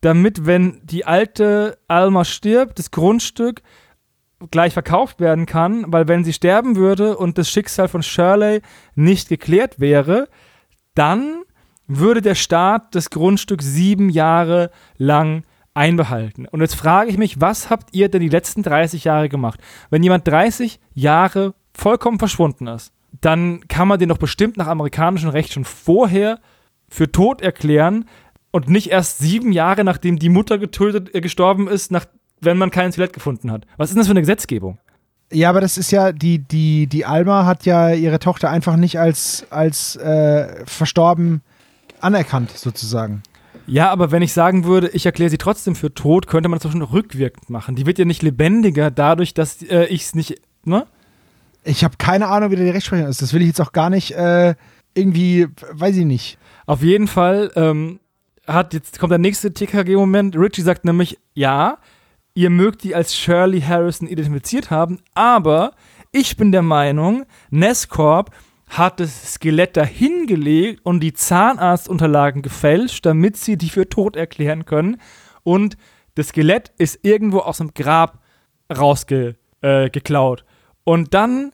[0.04, 3.62] damit, wenn die alte Alma stirbt, das Grundstück
[4.50, 8.60] gleich verkauft werden kann, weil wenn sie sterben würde und das Schicksal von Shirley
[8.94, 10.28] nicht geklärt wäre,
[10.94, 11.42] dann
[11.86, 15.44] würde der Staat das Grundstück sieben Jahre lang
[15.74, 16.46] einbehalten.
[16.46, 19.60] Und jetzt frage ich mich, was habt ihr denn die letzten 30 Jahre gemacht?
[19.90, 25.30] Wenn jemand 30 Jahre vollkommen verschwunden ist, dann kann man den doch bestimmt nach amerikanischem
[25.30, 26.40] Recht schon vorher
[26.88, 28.06] für tot erklären
[28.54, 32.06] und nicht erst sieben Jahre, nachdem die Mutter getötet, äh, gestorben ist, nach,
[32.40, 33.66] wenn man kein Skelett gefunden hat.
[33.78, 34.78] Was ist denn das für eine Gesetzgebung?
[35.32, 39.00] Ja, aber das ist ja, die, die, die Alma hat ja ihre Tochter einfach nicht
[39.00, 41.42] als, als äh, verstorben
[41.98, 43.24] anerkannt, sozusagen.
[43.66, 46.62] Ja, aber wenn ich sagen würde, ich erkläre sie trotzdem für tot, könnte man das
[46.62, 47.74] doch schon rückwirkend machen.
[47.74, 50.86] Die wird ja nicht lebendiger dadurch, dass äh, ich es nicht, ne?
[51.64, 53.20] Ich habe keine Ahnung, wie da die Rechtsprechung ist.
[53.20, 54.54] Das will ich jetzt auch gar nicht äh,
[54.94, 56.38] irgendwie, weiß ich nicht.
[56.66, 57.98] Auf jeden Fall ähm,
[58.46, 60.36] hat jetzt kommt der nächste TKG-Moment.
[60.36, 61.78] Richie sagt nämlich, ja,
[62.34, 65.72] ihr mögt die als Shirley Harrison identifiziert haben, aber
[66.12, 68.30] ich bin der Meinung, Nescorp
[68.68, 75.00] hat das Skelett dahingelegt und die Zahnarztunterlagen gefälscht, damit sie die für tot erklären können.
[75.42, 75.76] Und
[76.14, 78.20] das Skelett ist irgendwo aus dem Grab
[78.74, 80.40] rausgeklaut.
[80.40, 80.44] Äh.
[80.84, 81.52] Und dann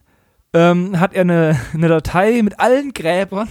[0.53, 3.49] ähm, hat er eine, eine Datei mit allen Gräbern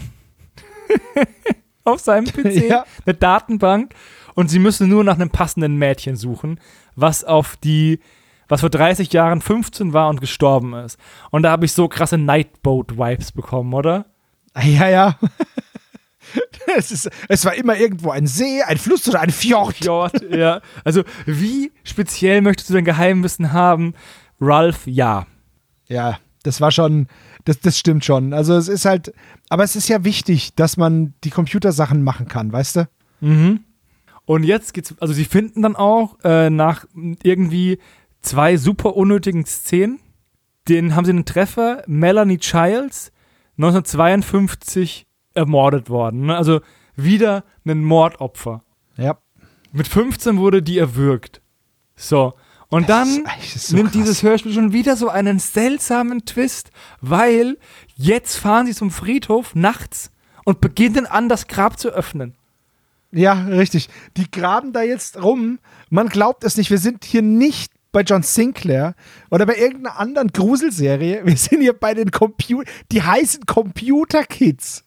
[1.83, 2.85] auf seinem PC, Ja.
[3.05, 3.93] eine Datenbank.
[4.35, 6.59] Und sie müssen nur nach einem passenden Mädchen suchen,
[6.95, 7.99] was auf die,
[8.47, 10.97] was vor 30 Jahren 15 war und gestorben ist.
[11.31, 14.05] Und da habe ich so krasse Nightboat-Vibes bekommen, oder?
[14.63, 15.19] Ja, ja.
[16.77, 19.75] es, ist, es war immer irgendwo ein See, ein Fluss oder ein Fjord.
[19.77, 20.61] Fjord, ja.
[20.83, 23.93] Also, wie speziell möchtest du dein Geheimwissen haben?
[24.39, 25.25] Ralph, ja.
[25.87, 27.07] Ja, das war schon,
[27.45, 28.33] das, das stimmt schon.
[28.33, 29.13] Also es ist halt,
[29.49, 32.89] aber es ist ja wichtig, dass man die Computersachen machen kann, weißt du?
[33.21, 33.61] Mhm.
[34.25, 36.85] Und jetzt geht's, also sie finden dann auch äh, nach
[37.23, 37.79] irgendwie
[38.21, 39.99] zwei super unnötigen Szenen,
[40.67, 43.11] den haben sie einen Treffer, Melanie Childs,
[43.57, 46.27] 1952 ermordet worden.
[46.27, 46.37] Ne?
[46.37, 46.61] Also
[46.95, 48.63] wieder ein Mordopfer.
[48.97, 49.17] Ja.
[49.71, 51.41] Mit 15 wurde die erwürgt.
[51.95, 52.33] So.
[52.69, 54.01] Und dann so nimmt krass.
[54.01, 56.69] dieses Hörspiel schon wieder so einen seltsamen Twist,
[57.01, 57.57] weil
[57.95, 60.11] jetzt fahren sie zum Friedhof nachts
[60.45, 62.35] und beginnen an, das Grab zu öffnen.
[63.11, 63.89] Ja, richtig.
[64.17, 65.57] Die graben da jetzt rum.
[65.89, 66.69] Man glaubt es nicht.
[66.69, 68.93] Wir sind hier nicht bei John Sinclair
[69.31, 71.21] oder bei irgendeiner anderen Gruselserie.
[71.25, 72.69] Wir sind hier bei den Computer.
[72.91, 74.83] Die heißen Computer Kids.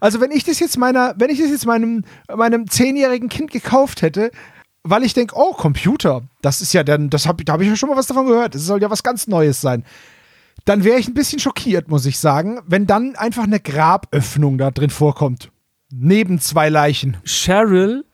[0.00, 2.04] Also wenn ich das jetzt meiner, wenn ich das jetzt meinem
[2.34, 4.30] meinem zehnjährigen Kind gekauft hätte,
[4.88, 7.76] weil ich denke, oh Computer, das ist ja dann, das hab, da habe ich ja
[7.76, 8.54] schon mal was davon gehört.
[8.54, 9.84] Das soll ja was ganz Neues sein.
[10.64, 14.70] Dann wäre ich ein bisschen schockiert, muss ich sagen, wenn dann einfach eine Graböffnung da
[14.70, 15.50] drin vorkommt.
[15.92, 17.16] Neben zwei Leichen.
[17.24, 18.04] Cheryl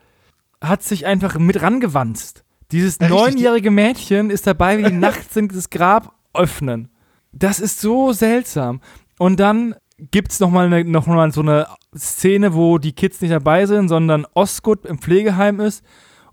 [0.60, 2.44] hat sich einfach mit rangewanzt.
[2.70, 6.88] Dieses Ja, neunjährige Mädchen ist dabei, wie die nachts das Grab öffnen.
[7.32, 8.80] Das ist so seltsam.
[9.18, 9.74] Und dann
[10.10, 11.66] gibt es nochmal eine, noch mal so eine
[11.96, 15.82] Szene, wo die Kids nicht dabei sind, sondern Osgood im Pflegeheim ist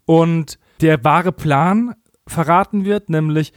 [0.10, 1.94] und der wahre Plan
[2.26, 3.54] verraten wird, nämlich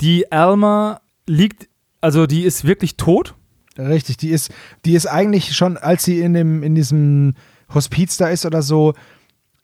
[0.00, 1.68] die Alma liegt,
[2.00, 3.36] also die ist wirklich tot.
[3.78, 4.52] Richtig, die ist,
[4.84, 7.34] die ist eigentlich schon, als sie in, dem, in diesem
[7.72, 8.94] Hospiz da ist oder so,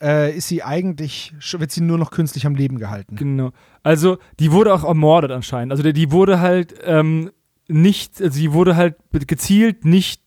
[0.00, 3.16] äh, ist sie eigentlich, wird sie nur noch künstlich am Leben gehalten.
[3.16, 3.50] Genau.
[3.82, 5.72] Also, die wurde auch ermordet anscheinend.
[5.72, 7.32] Also, die, die wurde halt ähm,
[7.66, 10.22] nicht, also die wurde halt gezielt nicht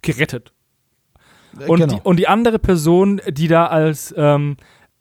[0.00, 0.52] gerettet.
[1.66, 1.94] Und, genau.
[1.94, 4.58] die, und die andere Person, die da als ähm,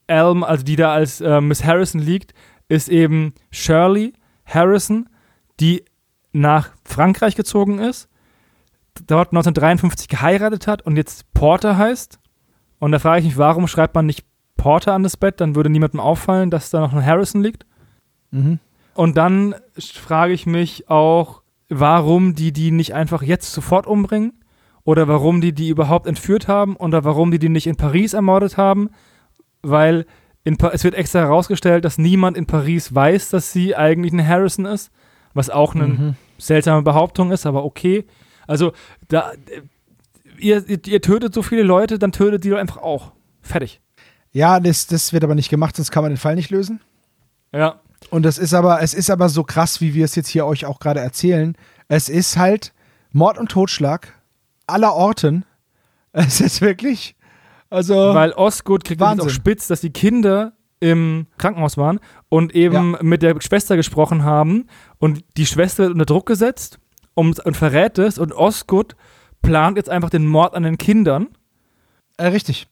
[0.08, 2.34] Elm, also die da als äh, Miss Harrison liegt,
[2.68, 4.14] ist eben Shirley
[4.46, 5.10] Harrison,
[5.60, 5.84] die
[6.32, 8.10] nach Frankreich gezogen ist,
[9.06, 12.20] dort 1953 geheiratet hat und jetzt Porter heißt.
[12.80, 15.42] Und da frage ich mich, warum schreibt man nicht Porter an das Bett?
[15.42, 17.66] Dann würde niemandem auffallen, dass da noch ein Harrison liegt.
[18.32, 18.60] mhm.
[18.94, 24.34] Und dann frage ich mich auch, warum die die nicht einfach jetzt sofort umbringen
[24.84, 28.58] oder warum die die überhaupt entführt haben oder warum die die nicht in Paris ermordet
[28.58, 28.90] haben,
[29.70, 30.06] weil
[30.72, 34.92] es wird extra herausgestellt, dass niemand in Paris weiß, dass sie eigentlich eine Harrison ist,
[35.34, 36.16] was auch eine Mhm.
[36.38, 38.06] seltsame Behauptung ist, aber okay.
[38.48, 38.72] Also
[39.10, 39.32] da
[40.40, 43.12] ihr, ihr, ihr tötet so viele Leute, dann tötet die doch einfach auch.
[43.42, 43.82] Fertig.
[44.32, 46.80] Ja, das, das wird aber nicht gemacht, sonst kann man den Fall nicht lösen.
[47.52, 47.80] Ja.
[48.10, 50.66] Und das ist aber, es ist aber so krass, wie wir es jetzt hier euch
[50.66, 51.58] auch gerade erzählen.
[51.90, 52.74] Es ist halt
[53.12, 54.14] Mord und Totschlag
[54.66, 55.44] aller Orten.
[56.14, 57.16] Es ist wirklich,
[57.70, 59.30] also Weil Osgood kriegt jetzt auch Wahnsinn.
[59.30, 62.00] spitz, dass die Kinder im Krankenhaus waren
[62.30, 64.68] und eben mit der Schwester gesprochen haben
[65.00, 66.80] und die Schwester wird unter Druck gesetzt
[67.16, 68.96] und, und verrät es und Osgood
[69.42, 71.30] plant jetzt einfach den Mord an den Kindern.
[72.18, 72.68] äh, richtig.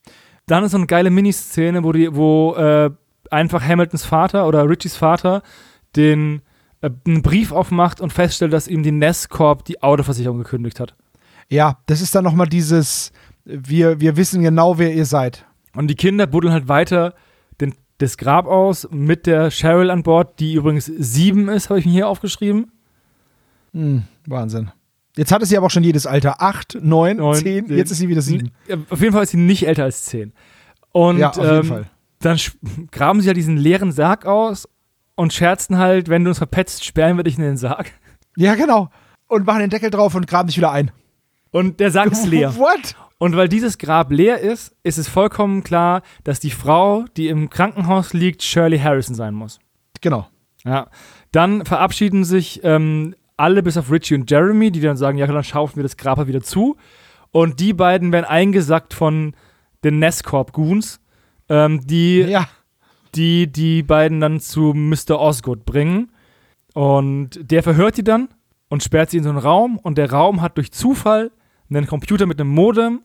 [0.46, 2.90] Dann ist so eine geile Miniszene, wo, die, wo äh,
[3.30, 5.42] einfach Hamiltons Vater oder Richies Vater
[5.96, 6.42] den
[6.82, 10.94] äh, einen Brief aufmacht und feststellt, dass ihm die Nestcorp die Autoversicherung gekündigt hat.
[11.48, 13.12] Ja, das ist dann nochmal dieses,
[13.46, 15.46] wir, wir wissen genau, wer ihr seid.
[15.74, 17.14] Und die Kinder buddeln halt weiter
[17.60, 21.86] den, das Grab aus mit der Cheryl an Bord, die übrigens sieben ist, habe ich
[21.86, 22.72] mir hier aufgeschrieben.
[23.72, 24.70] Hm, Wahnsinn.
[25.16, 26.42] Jetzt hatte sie aber auch schon jedes Alter.
[26.42, 27.76] Acht, neun, Neun, zehn, zehn.
[27.76, 28.50] jetzt ist sie wieder sieben.
[28.68, 30.32] Ja, Auf jeden Fall ist sie nicht älter als zehn.
[30.92, 31.90] Und ja, auf jeden ähm, Fall.
[32.20, 32.38] dann
[32.90, 34.68] graben sie halt diesen leeren Sarg aus
[35.14, 37.92] und scherzen halt, wenn du uns verpetzt, sperren wir dich in den Sarg.
[38.36, 38.90] Ja, genau.
[39.28, 40.90] Und machen den Deckel drauf und graben sich wieder ein.
[41.50, 42.54] Und der Sarg ist leer.
[42.58, 42.94] What?
[43.18, 47.48] Und weil dieses Grab leer ist, ist es vollkommen klar, dass die Frau, die im
[47.48, 49.58] Krankenhaus liegt, Shirley Harrison sein muss.
[50.02, 50.26] Genau.
[50.64, 50.88] Ja.
[51.32, 55.44] Dann verabschieden sich ähm, alle bis auf Richie und Jeremy, die dann sagen, ja, dann
[55.44, 56.76] schaufeln wir das Grab halt wieder zu.
[57.30, 59.34] Und die beiden werden eingesackt von
[59.84, 61.00] den Nescorp-Goons,
[61.48, 62.48] ähm, die, Ja.
[63.14, 65.18] die die beiden dann zu Mr.
[65.18, 66.10] Osgood bringen.
[66.74, 68.28] Und der verhört die dann
[68.68, 69.78] und sperrt sie in so einen Raum.
[69.78, 71.30] Und der Raum hat durch Zufall
[71.70, 73.02] einen Computer mit einem Modem.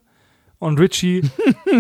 [0.62, 1.24] Und Richie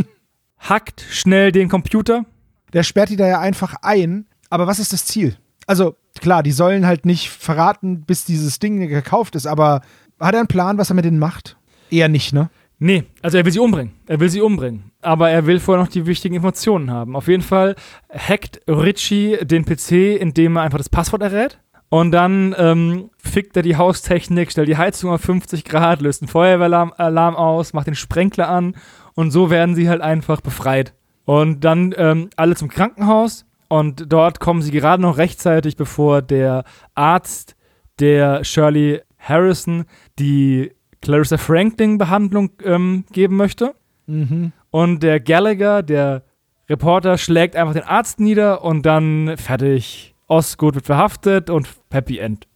[0.57, 2.25] hackt schnell den Computer.
[2.73, 4.25] Der sperrt die da ja einfach ein.
[4.49, 5.37] Aber was ist das Ziel?
[5.67, 9.81] Also, klar, die sollen halt nicht verraten, bis dieses Ding gekauft ist, aber
[10.19, 11.57] hat er einen Plan, was er mit denen macht?
[11.91, 12.49] Eher nicht, ne?
[12.79, 13.93] Nee, also er will sie umbringen.
[14.07, 14.91] Er will sie umbringen.
[15.01, 17.15] Aber er will vorher noch die wichtigen Informationen haben.
[17.15, 17.75] Auf jeden Fall
[18.11, 21.59] hackt Richie den PC, indem er einfach das Passwort errät.
[21.91, 26.29] Und dann ähm, fickt er die Haustechnik, stellt die Heizung auf 50 Grad, löst einen
[26.29, 28.77] Feuerwehralarm Alarm aus, macht den Sprenkler an
[29.13, 30.93] und so werden sie halt einfach befreit.
[31.25, 36.63] Und dann ähm, alle zum Krankenhaus und dort kommen sie gerade noch rechtzeitig, bevor der
[36.95, 37.57] Arzt
[37.99, 39.83] der Shirley Harrison
[40.17, 40.71] die
[41.01, 43.75] Clarissa Franklin-Behandlung ähm, geben möchte.
[44.07, 44.53] Mhm.
[44.69, 46.23] Und der Gallagher, der
[46.69, 50.10] Reporter, schlägt einfach den Arzt nieder und dann fertig.
[50.31, 52.47] Osgood wird verhaftet und Happy End.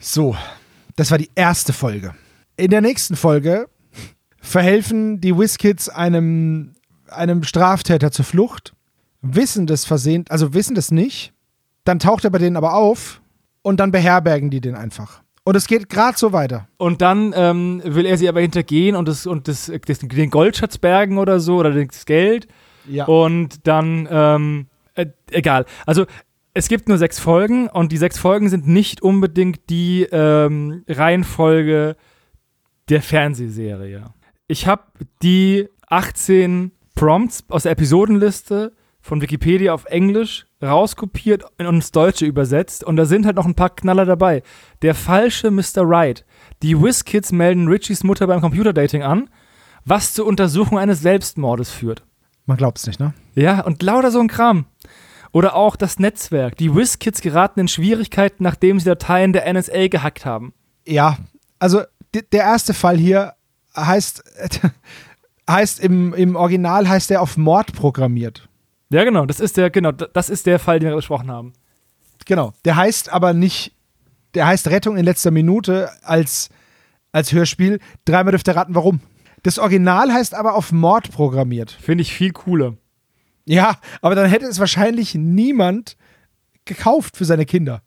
[0.00, 0.34] So,
[0.96, 2.14] das war die erste Folge.
[2.56, 3.68] In der nächsten Folge
[4.40, 6.72] verhelfen die WizKids einem,
[7.08, 8.72] einem Straftäter zur Flucht,
[9.20, 11.34] wissen das versehend, also wissen das nicht,
[11.84, 13.20] dann taucht er bei denen aber auf
[13.60, 15.22] und dann beherbergen die den einfach.
[15.44, 16.68] Und es geht gerade so weiter.
[16.78, 20.78] Und dann ähm, will er sie aber hintergehen und, das, und das, das, den Goldschatz
[20.78, 22.46] bergen oder so oder das Geld.
[22.88, 23.04] Ja.
[23.04, 25.66] Und dann, ähm, äh, egal.
[25.84, 26.06] Also
[26.54, 31.96] es gibt nur sechs Folgen und die sechs Folgen sind nicht unbedingt die ähm, Reihenfolge
[32.88, 34.06] der Fernsehserie.
[34.48, 34.82] Ich habe
[35.22, 42.84] die 18 Prompts aus der Episodenliste von Wikipedia auf Englisch rauskopiert und ins Deutsche übersetzt
[42.84, 44.42] und da sind halt noch ein paar Knaller dabei.
[44.82, 45.82] Der falsche Mr.
[45.82, 46.24] Right.
[46.62, 49.30] Die WizKids melden Richies Mutter beim Computerdating an,
[49.84, 52.04] was zur Untersuchung eines Selbstmordes führt.
[52.44, 53.14] Man glaubt es nicht, ne?
[53.34, 54.66] Ja, und lauter so ein Kram.
[55.32, 56.56] Oder auch das Netzwerk.
[56.56, 60.52] Die WizKids geraten in Schwierigkeiten, nachdem sie Dateien der NSA gehackt haben.
[60.86, 61.18] Ja,
[61.58, 63.34] also der erste Fall hier
[63.76, 64.24] heißt,
[65.48, 68.48] heißt im, im Original heißt er auf Mord programmiert.
[68.90, 71.52] Ja, genau, das ist der, genau, das ist der Fall, den wir besprochen haben.
[72.26, 72.52] Genau.
[72.64, 73.72] Der heißt aber nicht,
[74.34, 76.50] der heißt Rettung in letzter Minute als,
[77.12, 77.78] als Hörspiel.
[78.04, 79.00] Dreimal dürft ihr raten, warum.
[79.42, 81.70] Das Original heißt aber auf Mord programmiert.
[81.70, 82.74] Finde ich viel cooler.
[83.50, 85.96] Ja, aber dann hätte es wahrscheinlich niemand
[86.66, 87.82] gekauft für seine Kinder.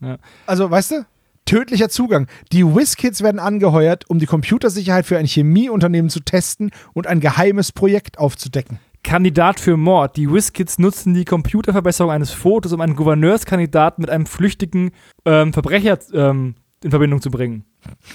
[0.00, 0.18] Ja.
[0.44, 1.06] Also, weißt du?
[1.44, 2.26] Tödlicher Zugang.
[2.50, 7.70] Die WizKids werden angeheuert, um die Computersicherheit für ein Chemieunternehmen zu testen und ein geheimes
[7.70, 8.80] Projekt aufzudecken.
[9.04, 10.16] Kandidat für Mord.
[10.16, 14.90] Die WizKids nutzen die Computerverbesserung eines Fotos, um einen Gouverneurskandidaten mit einem flüchtigen
[15.24, 17.64] ähm, Verbrecher ähm, in Verbindung zu bringen.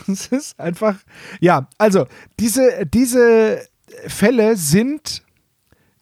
[0.06, 0.98] Das ist einfach.
[1.40, 2.08] Ja, also,
[2.42, 3.62] diese, diese
[4.08, 5.24] Fälle sind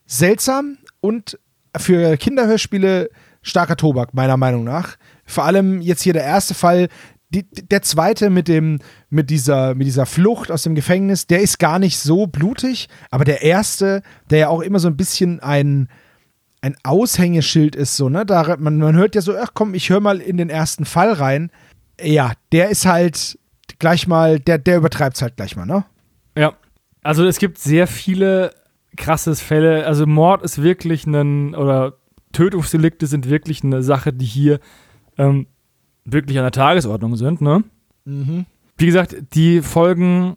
[0.06, 1.38] seltsam und
[1.76, 3.10] für Kinderhörspiele
[3.42, 4.96] starker Tobak, meiner Meinung nach.
[5.24, 6.88] Vor allem jetzt hier der erste Fall,
[7.30, 8.78] die, der zweite mit dem,
[9.10, 13.24] mit dieser, mit dieser Flucht aus dem Gefängnis, der ist gar nicht so blutig, aber
[13.24, 15.88] der erste, der ja auch immer so ein bisschen ein,
[16.62, 18.24] ein Aushängeschild ist, so, ne?
[18.24, 21.12] Da, man, man hört ja so, ach komm, ich höre mal in den ersten Fall
[21.12, 21.50] rein.
[22.00, 23.38] Ja, der ist halt
[23.78, 25.84] gleich mal, der, der übertreibt es halt gleich mal, ne?
[26.36, 26.54] Ja.
[27.02, 28.50] Also es gibt sehr viele
[28.96, 29.86] krasses Fälle.
[29.86, 31.94] Also Mord ist wirklich ein, oder
[32.32, 34.60] Tötungsdelikte sind wirklich eine Sache, die hier
[35.16, 35.46] ähm,
[36.04, 37.64] wirklich an der Tagesordnung sind, ne?
[38.04, 38.46] Mhm.
[38.76, 40.36] Wie gesagt, die Folgen,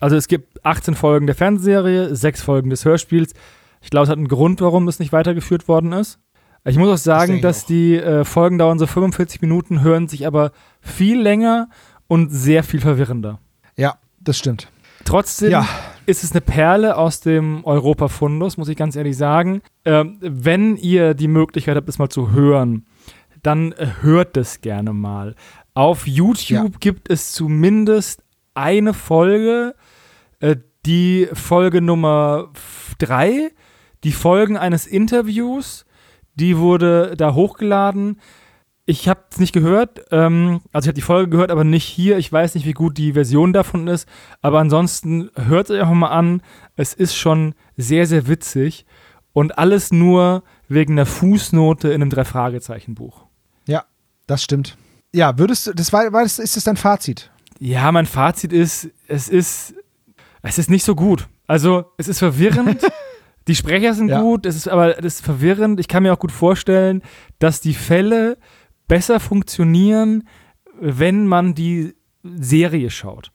[0.00, 3.34] also es gibt 18 Folgen der Fernsehserie, 6 Folgen des Hörspiels.
[3.82, 6.18] Ich glaube, es hat einen Grund, warum es nicht weitergeführt worden ist.
[6.64, 7.66] Ich muss auch sagen, ich dass auch.
[7.68, 11.68] die äh, Folgen dauern so 45 Minuten, hören sich aber viel länger
[12.08, 13.38] und sehr viel verwirrender.
[13.76, 14.68] Ja, das stimmt.
[15.04, 15.68] Trotzdem Ja.
[16.06, 19.62] Ist es eine Perle aus dem Europa-Fundus, muss ich ganz ehrlich sagen.
[19.84, 22.86] Ähm, wenn ihr die Möglichkeit habt, es mal zu hören,
[23.42, 25.34] dann hört es gerne mal.
[25.74, 26.78] Auf YouTube Ja.
[26.80, 28.22] gibt es zumindest
[28.54, 29.74] eine Folge,
[30.40, 32.50] äh, die Folge Nummer
[32.98, 33.50] 3,
[34.04, 35.84] die Folgen eines Interviews,
[36.34, 38.20] die wurde da hochgeladen.
[38.88, 42.18] Ich habe es nicht gehört, ähm, also ich habe die Folge gehört, aber nicht hier.
[42.18, 44.08] Ich weiß nicht, wie gut die Version davon ist,
[44.42, 46.40] aber ansonsten hört es euch auch mal an.
[46.76, 48.86] Es ist schon sehr, sehr witzig
[49.32, 53.26] und alles nur wegen einer Fußnote in einem Drei-Fragezeichen-Buch.
[53.66, 53.84] Ja,
[54.28, 54.76] das stimmt.
[55.12, 57.30] Ja, würdest du, das war, war das, ist das dein Fazit?
[57.58, 59.74] Ja, mein Fazit ist, es ist,
[60.42, 61.26] es ist nicht so gut.
[61.48, 62.80] Also, es ist verwirrend.
[63.48, 64.20] die Sprecher sind Ja.
[64.20, 65.80] gut, es ist aber das ist verwirrend.
[65.80, 67.02] Ich kann mir auch gut vorstellen,
[67.40, 68.38] dass die Fälle
[68.88, 70.24] besser funktionieren,
[70.80, 73.32] wenn man die Serie schaut.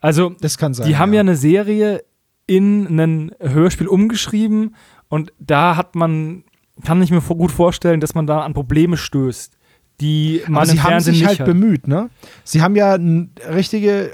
[0.00, 0.86] Also, Das kann sein.
[0.86, 2.04] die haben ja eine Serie
[2.46, 4.74] in ein Hörspiel umgeschrieben
[5.08, 6.44] und da hat man,
[6.84, 9.56] kann ich mir gut vorstellen, dass man da an Probleme stößt,
[10.00, 11.46] die man Aber sie haben Fernsehen sich halt hat.
[11.46, 12.10] bemüht, ne?
[12.42, 12.98] Sie haben ja
[13.50, 14.12] richtige äh,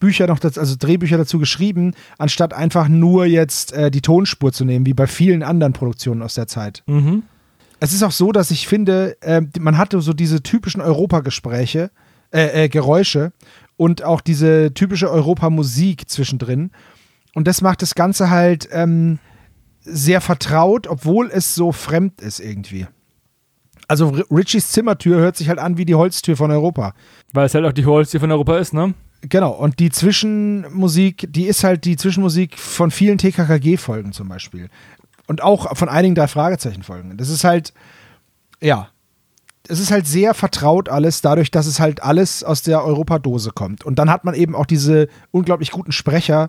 [0.00, 4.64] Bücher noch, dazu, also Drehbücher dazu geschrieben, anstatt einfach nur jetzt äh, die Tonspur zu
[4.64, 6.82] nehmen, wie bei vielen anderen Produktionen aus der Zeit.
[6.86, 7.24] Mhm.
[7.80, 11.90] Es ist auch so, dass ich finde, äh, man hatte so diese typischen Europagespräche,
[12.32, 13.32] äh, äh, Geräusche
[13.76, 16.70] und auch diese typische Europamusik zwischendrin.
[17.34, 19.18] Und das macht das Ganze halt ähm,
[19.80, 22.86] sehr vertraut, obwohl es so fremd ist irgendwie.
[23.86, 26.94] Also Richies Zimmertür hört sich halt an wie die Holztür von Europa.
[27.32, 28.92] Weil es halt auch die Holztür von Europa ist, ne?
[29.22, 34.68] Genau, und die Zwischenmusik, die ist halt die Zwischenmusik von vielen TKKG-Folgen zum Beispiel.
[35.28, 37.16] Und auch von einigen drei Fragezeichen-Folgen.
[37.16, 37.72] Das ist halt,
[38.60, 38.88] ja,
[39.68, 43.84] es ist halt sehr vertraut alles, dadurch, dass es halt alles aus der Europadose kommt.
[43.84, 46.48] Und dann hat man eben auch diese unglaublich guten Sprecher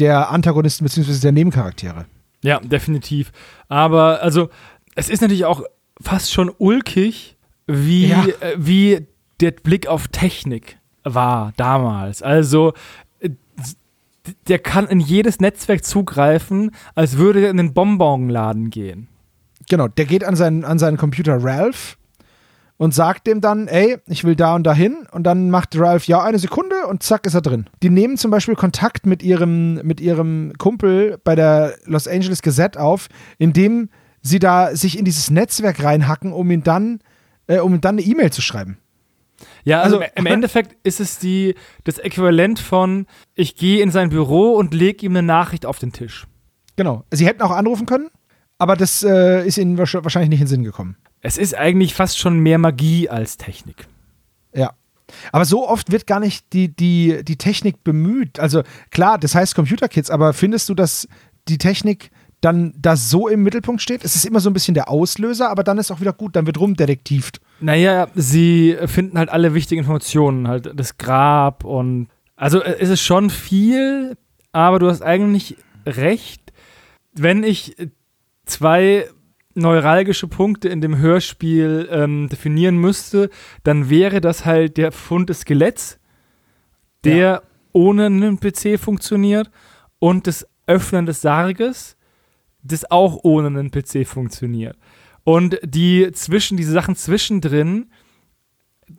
[0.00, 1.20] der Antagonisten bzw.
[1.20, 2.06] der Nebencharaktere.
[2.42, 3.30] Ja, definitiv.
[3.68, 4.50] Aber also,
[4.96, 5.62] es ist natürlich auch
[6.00, 8.24] fast schon ulkig, wie, Ja.
[8.40, 9.06] äh, wie
[9.40, 12.22] der Blick auf Technik war damals.
[12.22, 12.72] Also,
[14.48, 19.08] der kann in jedes Netzwerk zugreifen, als würde er in den Bonbonladen gehen.
[19.68, 21.98] Genau, der geht an seinen, an seinen Computer Ralph
[22.78, 25.06] und sagt dem dann, ey, ich will da und dahin.
[25.10, 27.66] Und dann macht Ralph, ja, eine Sekunde und zack ist er drin.
[27.82, 32.80] Die nehmen zum Beispiel Kontakt mit ihrem, mit ihrem Kumpel bei der Los Angeles Gazette
[32.80, 33.90] auf, indem
[34.22, 37.00] sie da sich in dieses Netzwerk reinhacken, um ihn dann,
[37.46, 38.78] äh, um dann eine E-Mail zu schreiben.
[39.64, 44.10] Ja, also, Also- im Endeffekt ist es die, das Äquivalent von, ich gehe in sein
[44.10, 46.26] Büro und lege ihm eine Nachricht auf den Tisch.
[46.76, 47.04] Genau.
[47.12, 48.08] Sie hätten auch anrufen können,
[48.58, 50.96] aber das äh, ist ihnen wahrsch- wahrscheinlich nicht in den Sinn gekommen.
[51.20, 53.86] Es ist eigentlich fast schon mehr Magie als Technik.
[54.54, 54.72] Ja.
[55.32, 58.38] Aber so oft wird gar nicht die, die, die Technik bemüht.
[58.38, 61.08] Also klar, das heißt Computer Kids, aber findest du, dass
[61.48, 62.10] die Technik
[62.40, 64.04] dann da so im Mittelpunkt steht?
[64.04, 66.46] Es ist immer so ein bisschen der Auslöser, aber dann ist auch wieder gut, dann
[66.46, 67.40] wird rumdetektivt.
[67.60, 72.08] Naja, sie finden halt alle wichtigen Informationen, halt das Grab und.
[72.36, 74.16] Also äh, es ist schon viel,
[74.52, 75.56] aber du hast eigentlich
[75.86, 76.52] recht.
[77.14, 77.76] Wenn ich
[78.46, 79.08] zwei
[79.54, 83.28] neuralgische Punkte in dem Hörspiel ähm, definieren müsste,
[83.64, 85.98] dann wäre das halt der Fund des Skeletts,
[87.04, 87.42] der
[87.72, 89.50] ohne einen PC funktioniert,
[89.98, 91.96] und das Öffnen des Sarges,
[92.62, 94.76] das auch ohne einen PC funktioniert.
[95.28, 97.90] Und die zwischen, diese Sachen zwischendrin,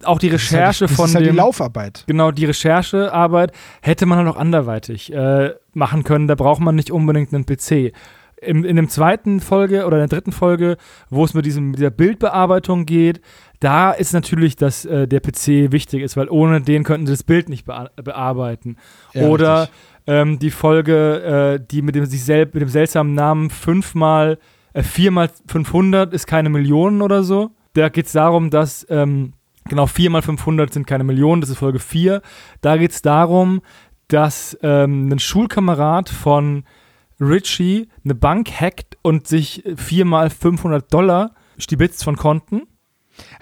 [0.03, 2.03] auch die Recherche das ist halt, von das ist halt die dem, Laufarbeit.
[2.05, 3.51] genau, die Recherchearbeit
[3.81, 6.27] hätte man halt auch anderweitig äh, machen können.
[6.27, 7.95] Da braucht man nicht unbedingt einen PC.
[8.43, 10.77] Im, in dem zweiten Folge oder in der dritten Folge,
[11.09, 13.21] wo es mit, diesem, mit dieser Bildbearbeitung geht,
[13.59, 17.23] da ist natürlich, dass äh, der PC wichtig ist, weil ohne den könnten sie das
[17.23, 18.77] Bild nicht bea bearbeiten.
[19.15, 19.69] Ja, oder
[20.05, 24.37] ähm, die Folge, äh, die mit dem, sich sel mit dem seltsamen Namen fünfmal,
[24.73, 27.51] äh, viermal 500 ist keine Million oder so.
[27.73, 29.33] Da geht es darum, dass ähm,
[29.69, 32.21] Genau, 4 mal 500 sind keine Millionen, das ist Folge 4.
[32.61, 33.61] Da geht es darum,
[34.07, 36.63] dass ähm, ein Schulkamerad von
[37.21, 42.63] Richie eine Bank hackt und sich 4 mal 500 Dollar stibitzt von Konten.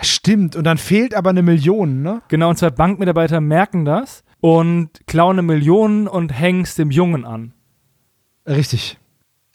[0.01, 2.21] Stimmt, und dann fehlt aber eine Million, ne?
[2.27, 7.25] Genau, und zwei Bankmitarbeiter merken das und klauen eine Million und hängen es dem Jungen
[7.25, 7.53] an.
[8.45, 8.97] Richtig.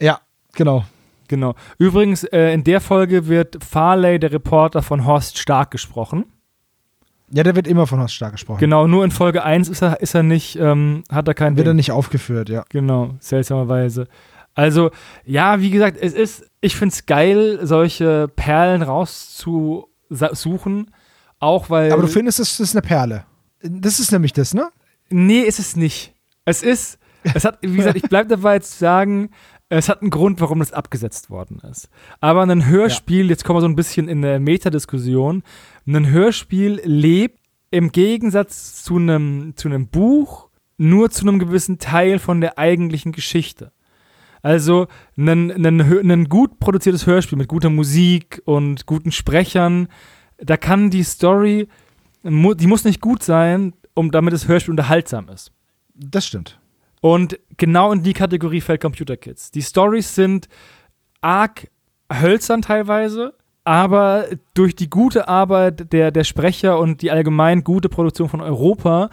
[0.00, 0.20] Ja,
[0.54, 0.84] genau.
[1.32, 1.54] Genau.
[1.78, 6.26] Übrigens, äh, in der Folge wird Farley, der Reporter von Horst Stark, gesprochen.
[7.30, 8.60] Ja, der wird immer von Horst Stark gesprochen.
[8.60, 11.66] Genau, nur in Folge 1 ist er, ist er nicht, ähm, hat er keinen Wird
[11.66, 11.76] er Ding.
[11.76, 12.66] nicht aufgeführt, ja.
[12.68, 14.08] Genau, seltsamerweise.
[14.52, 14.90] Also,
[15.24, 20.90] ja, wie gesagt, es ist, ich finde es geil, solche Perlen rauszusuchen.
[21.38, 21.92] Auch weil.
[21.92, 23.24] Aber du findest, das ist eine Perle.
[23.62, 24.68] Das ist nämlich das, ne?
[25.08, 26.12] Nee, ist es nicht.
[26.44, 29.30] Es ist, es hat, wie gesagt, ich bleibe dabei zu sagen,
[29.78, 31.88] es hat einen Grund, warum das abgesetzt worden ist.
[32.20, 35.42] Aber ein Hörspiel, jetzt kommen wir so ein bisschen in eine Metadiskussion,
[35.86, 37.38] ein Hörspiel lebt
[37.70, 43.12] im Gegensatz zu einem, zu einem Buch nur zu einem gewissen Teil von der eigentlichen
[43.12, 43.72] Geschichte.
[44.42, 49.88] Also ein, ein, ein gut produziertes Hörspiel mit guter Musik und guten Sprechern,
[50.36, 51.68] da kann die Story,
[52.24, 55.52] die muss nicht gut sein, um damit das Hörspiel unterhaltsam ist.
[55.94, 56.58] Das stimmt.
[57.02, 59.50] Und genau in die Kategorie fällt Computer Kids.
[59.50, 60.48] Die Stories sind
[61.20, 61.68] arg
[62.12, 63.34] hölzern teilweise,
[63.64, 69.10] aber durch die gute Arbeit der, der Sprecher und die allgemein gute Produktion von Europa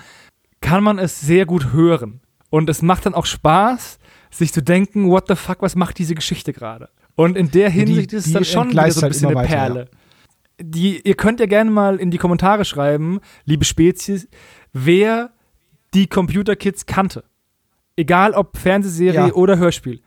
[0.61, 2.21] kann man es sehr gut hören.
[2.51, 3.97] Und es macht dann auch Spaß,
[4.29, 6.89] sich zu denken, what the fuck, was macht diese Geschichte gerade?
[7.15, 9.29] Und in der die- Hinsicht ist es die dann schon wieder so ein halt bisschen
[9.31, 9.85] immer eine weiter, Perle.
[10.61, 14.27] Die, ihr könnt ja gerne mal in die Kommentare schreiben, liebe Spezies,
[14.73, 15.31] wer
[15.95, 17.23] die Computer Kids kannte.
[17.99, 19.33] Egal ob Fernsehserie Ja.
[19.33, 20.01] oder Hörspiel.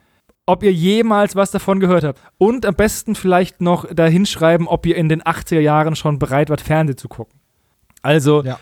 [0.47, 2.21] Ob ihr jemals was davon gehört habt.
[2.39, 6.49] Und am besten vielleicht noch dahin schreiben, ob ihr in den 80er Jahren schon bereit
[6.49, 7.39] wart, Fernsehen zu gucken.
[8.01, 8.59] Also, Ja.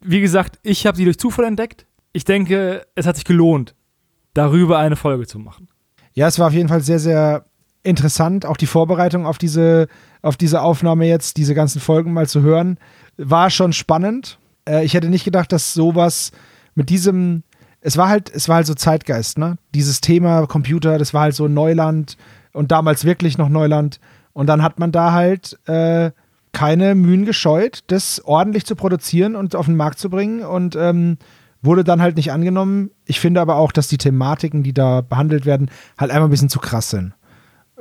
[0.00, 1.86] wie gesagt, ich habe sie durch Zufall entdeckt.
[2.12, 3.74] Ich denke, es hat sich gelohnt,
[4.32, 5.68] darüber eine Folge zu machen.
[6.14, 7.44] Ja, es war auf jeden Fall sehr, sehr
[7.82, 8.46] interessant.
[8.46, 9.88] Auch die Vorbereitung auf diese,
[10.22, 12.78] auf diese Aufnahme jetzt, diese ganzen Folgen mal zu hören,
[13.16, 14.38] war schon spannend.
[14.68, 16.30] Äh, ich hätte nicht gedacht, dass sowas
[16.74, 17.42] mit diesem,
[17.82, 19.58] es war halt, es war halt so Zeitgeist, ne?
[19.74, 22.16] Dieses Thema Computer, das war halt so Neuland
[22.52, 24.00] und damals wirklich noch Neuland.
[24.32, 26.12] Und dann hat man da halt äh,
[26.52, 31.18] keine Mühen gescheut, das ordentlich zu produzieren und auf den Markt zu bringen und ähm,
[31.60, 32.90] wurde dann halt nicht angenommen.
[33.04, 36.48] Ich finde aber auch, dass die Thematiken, die da behandelt werden, halt einmal ein bisschen
[36.48, 37.14] zu krass sind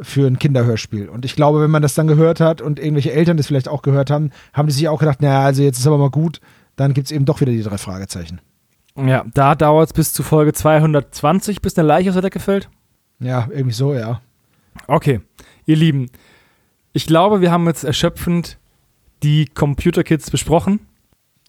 [0.02, 1.10] für ein Kinderhörspiel.
[1.10, 3.82] Und ich glaube, wenn man das dann gehört hat und irgendwelche Eltern das vielleicht auch
[3.82, 6.42] gehört haben, haben die sich auch gedacht, naja, also jetzt ist aber mal gut,
[6.76, 8.42] dann gibt es eben doch wieder die drei Fragezeichen.
[8.96, 12.70] Ja, da dauert es bis zu Folge 220, bis eine Leiche aus der Decke fällt.
[13.20, 14.22] Ja, irgendwie so, ja.
[14.88, 15.22] Okay,
[15.66, 16.10] ihr Lieben,
[16.94, 18.58] ich glaube, wir haben jetzt erschöpfend
[19.24, 20.80] die Computer Kids besprochen.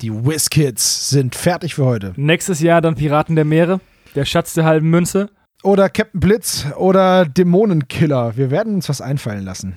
[0.00, 2.12] Die WizKids sind fertig für heute.
[2.16, 3.80] Nächstes Jahr dann Piraten der Meere,
[4.14, 5.30] der Schatz der halben Münze.
[5.62, 8.36] Oder Captain Blitz oder Dämonenkiller.
[8.36, 9.76] Wir werden uns was einfallen lassen.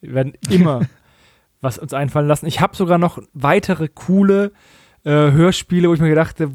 [0.00, 0.82] Wir werden immer
[1.60, 2.46] was uns einfallen lassen.
[2.46, 4.52] Ich habe sogar noch weitere coole
[5.04, 6.52] äh, Hörspiele, wo ich mir gedacht habe,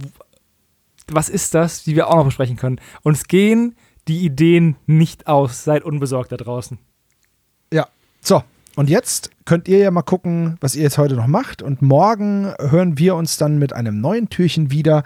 [1.13, 2.79] was ist das, die wir auch noch besprechen können.
[3.03, 3.75] Uns gehen
[4.07, 5.63] die Ideen nicht aus.
[5.63, 6.77] Seid unbesorgt da draußen.
[7.73, 7.87] Ja.
[8.21, 8.43] So,
[8.75, 11.61] und jetzt könnt ihr ja mal gucken, was ihr jetzt heute noch macht.
[11.61, 15.03] Und morgen hören wir uns dann mit einem neuen Türchen wieder.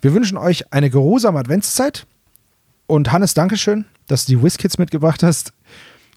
[0.00, 2.06] Wir wünschen euch eine geruhsame Adventszeit.
[2.86, 5.52] Und Hannes, Dankeschön, dass du die WizKids mitgebracht hast.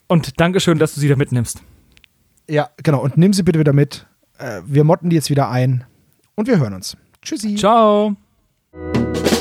[0.07, 1.61] Und Dankeschön, dass du sie da mitnimmst.
[2.49, 3.01] Ja, genau.
[3.01, 4.07] Und nimm sie bitte wieder mit.
[4.37, 5.85] Äh, Wir motten die jetzt wieder ein.
[6.35, 6.97] Und wir hören uns.
[7.21, 7.55] Tschüssi.
[7.55, 8.15] Ciao.
[8.73, 9.40] Thank you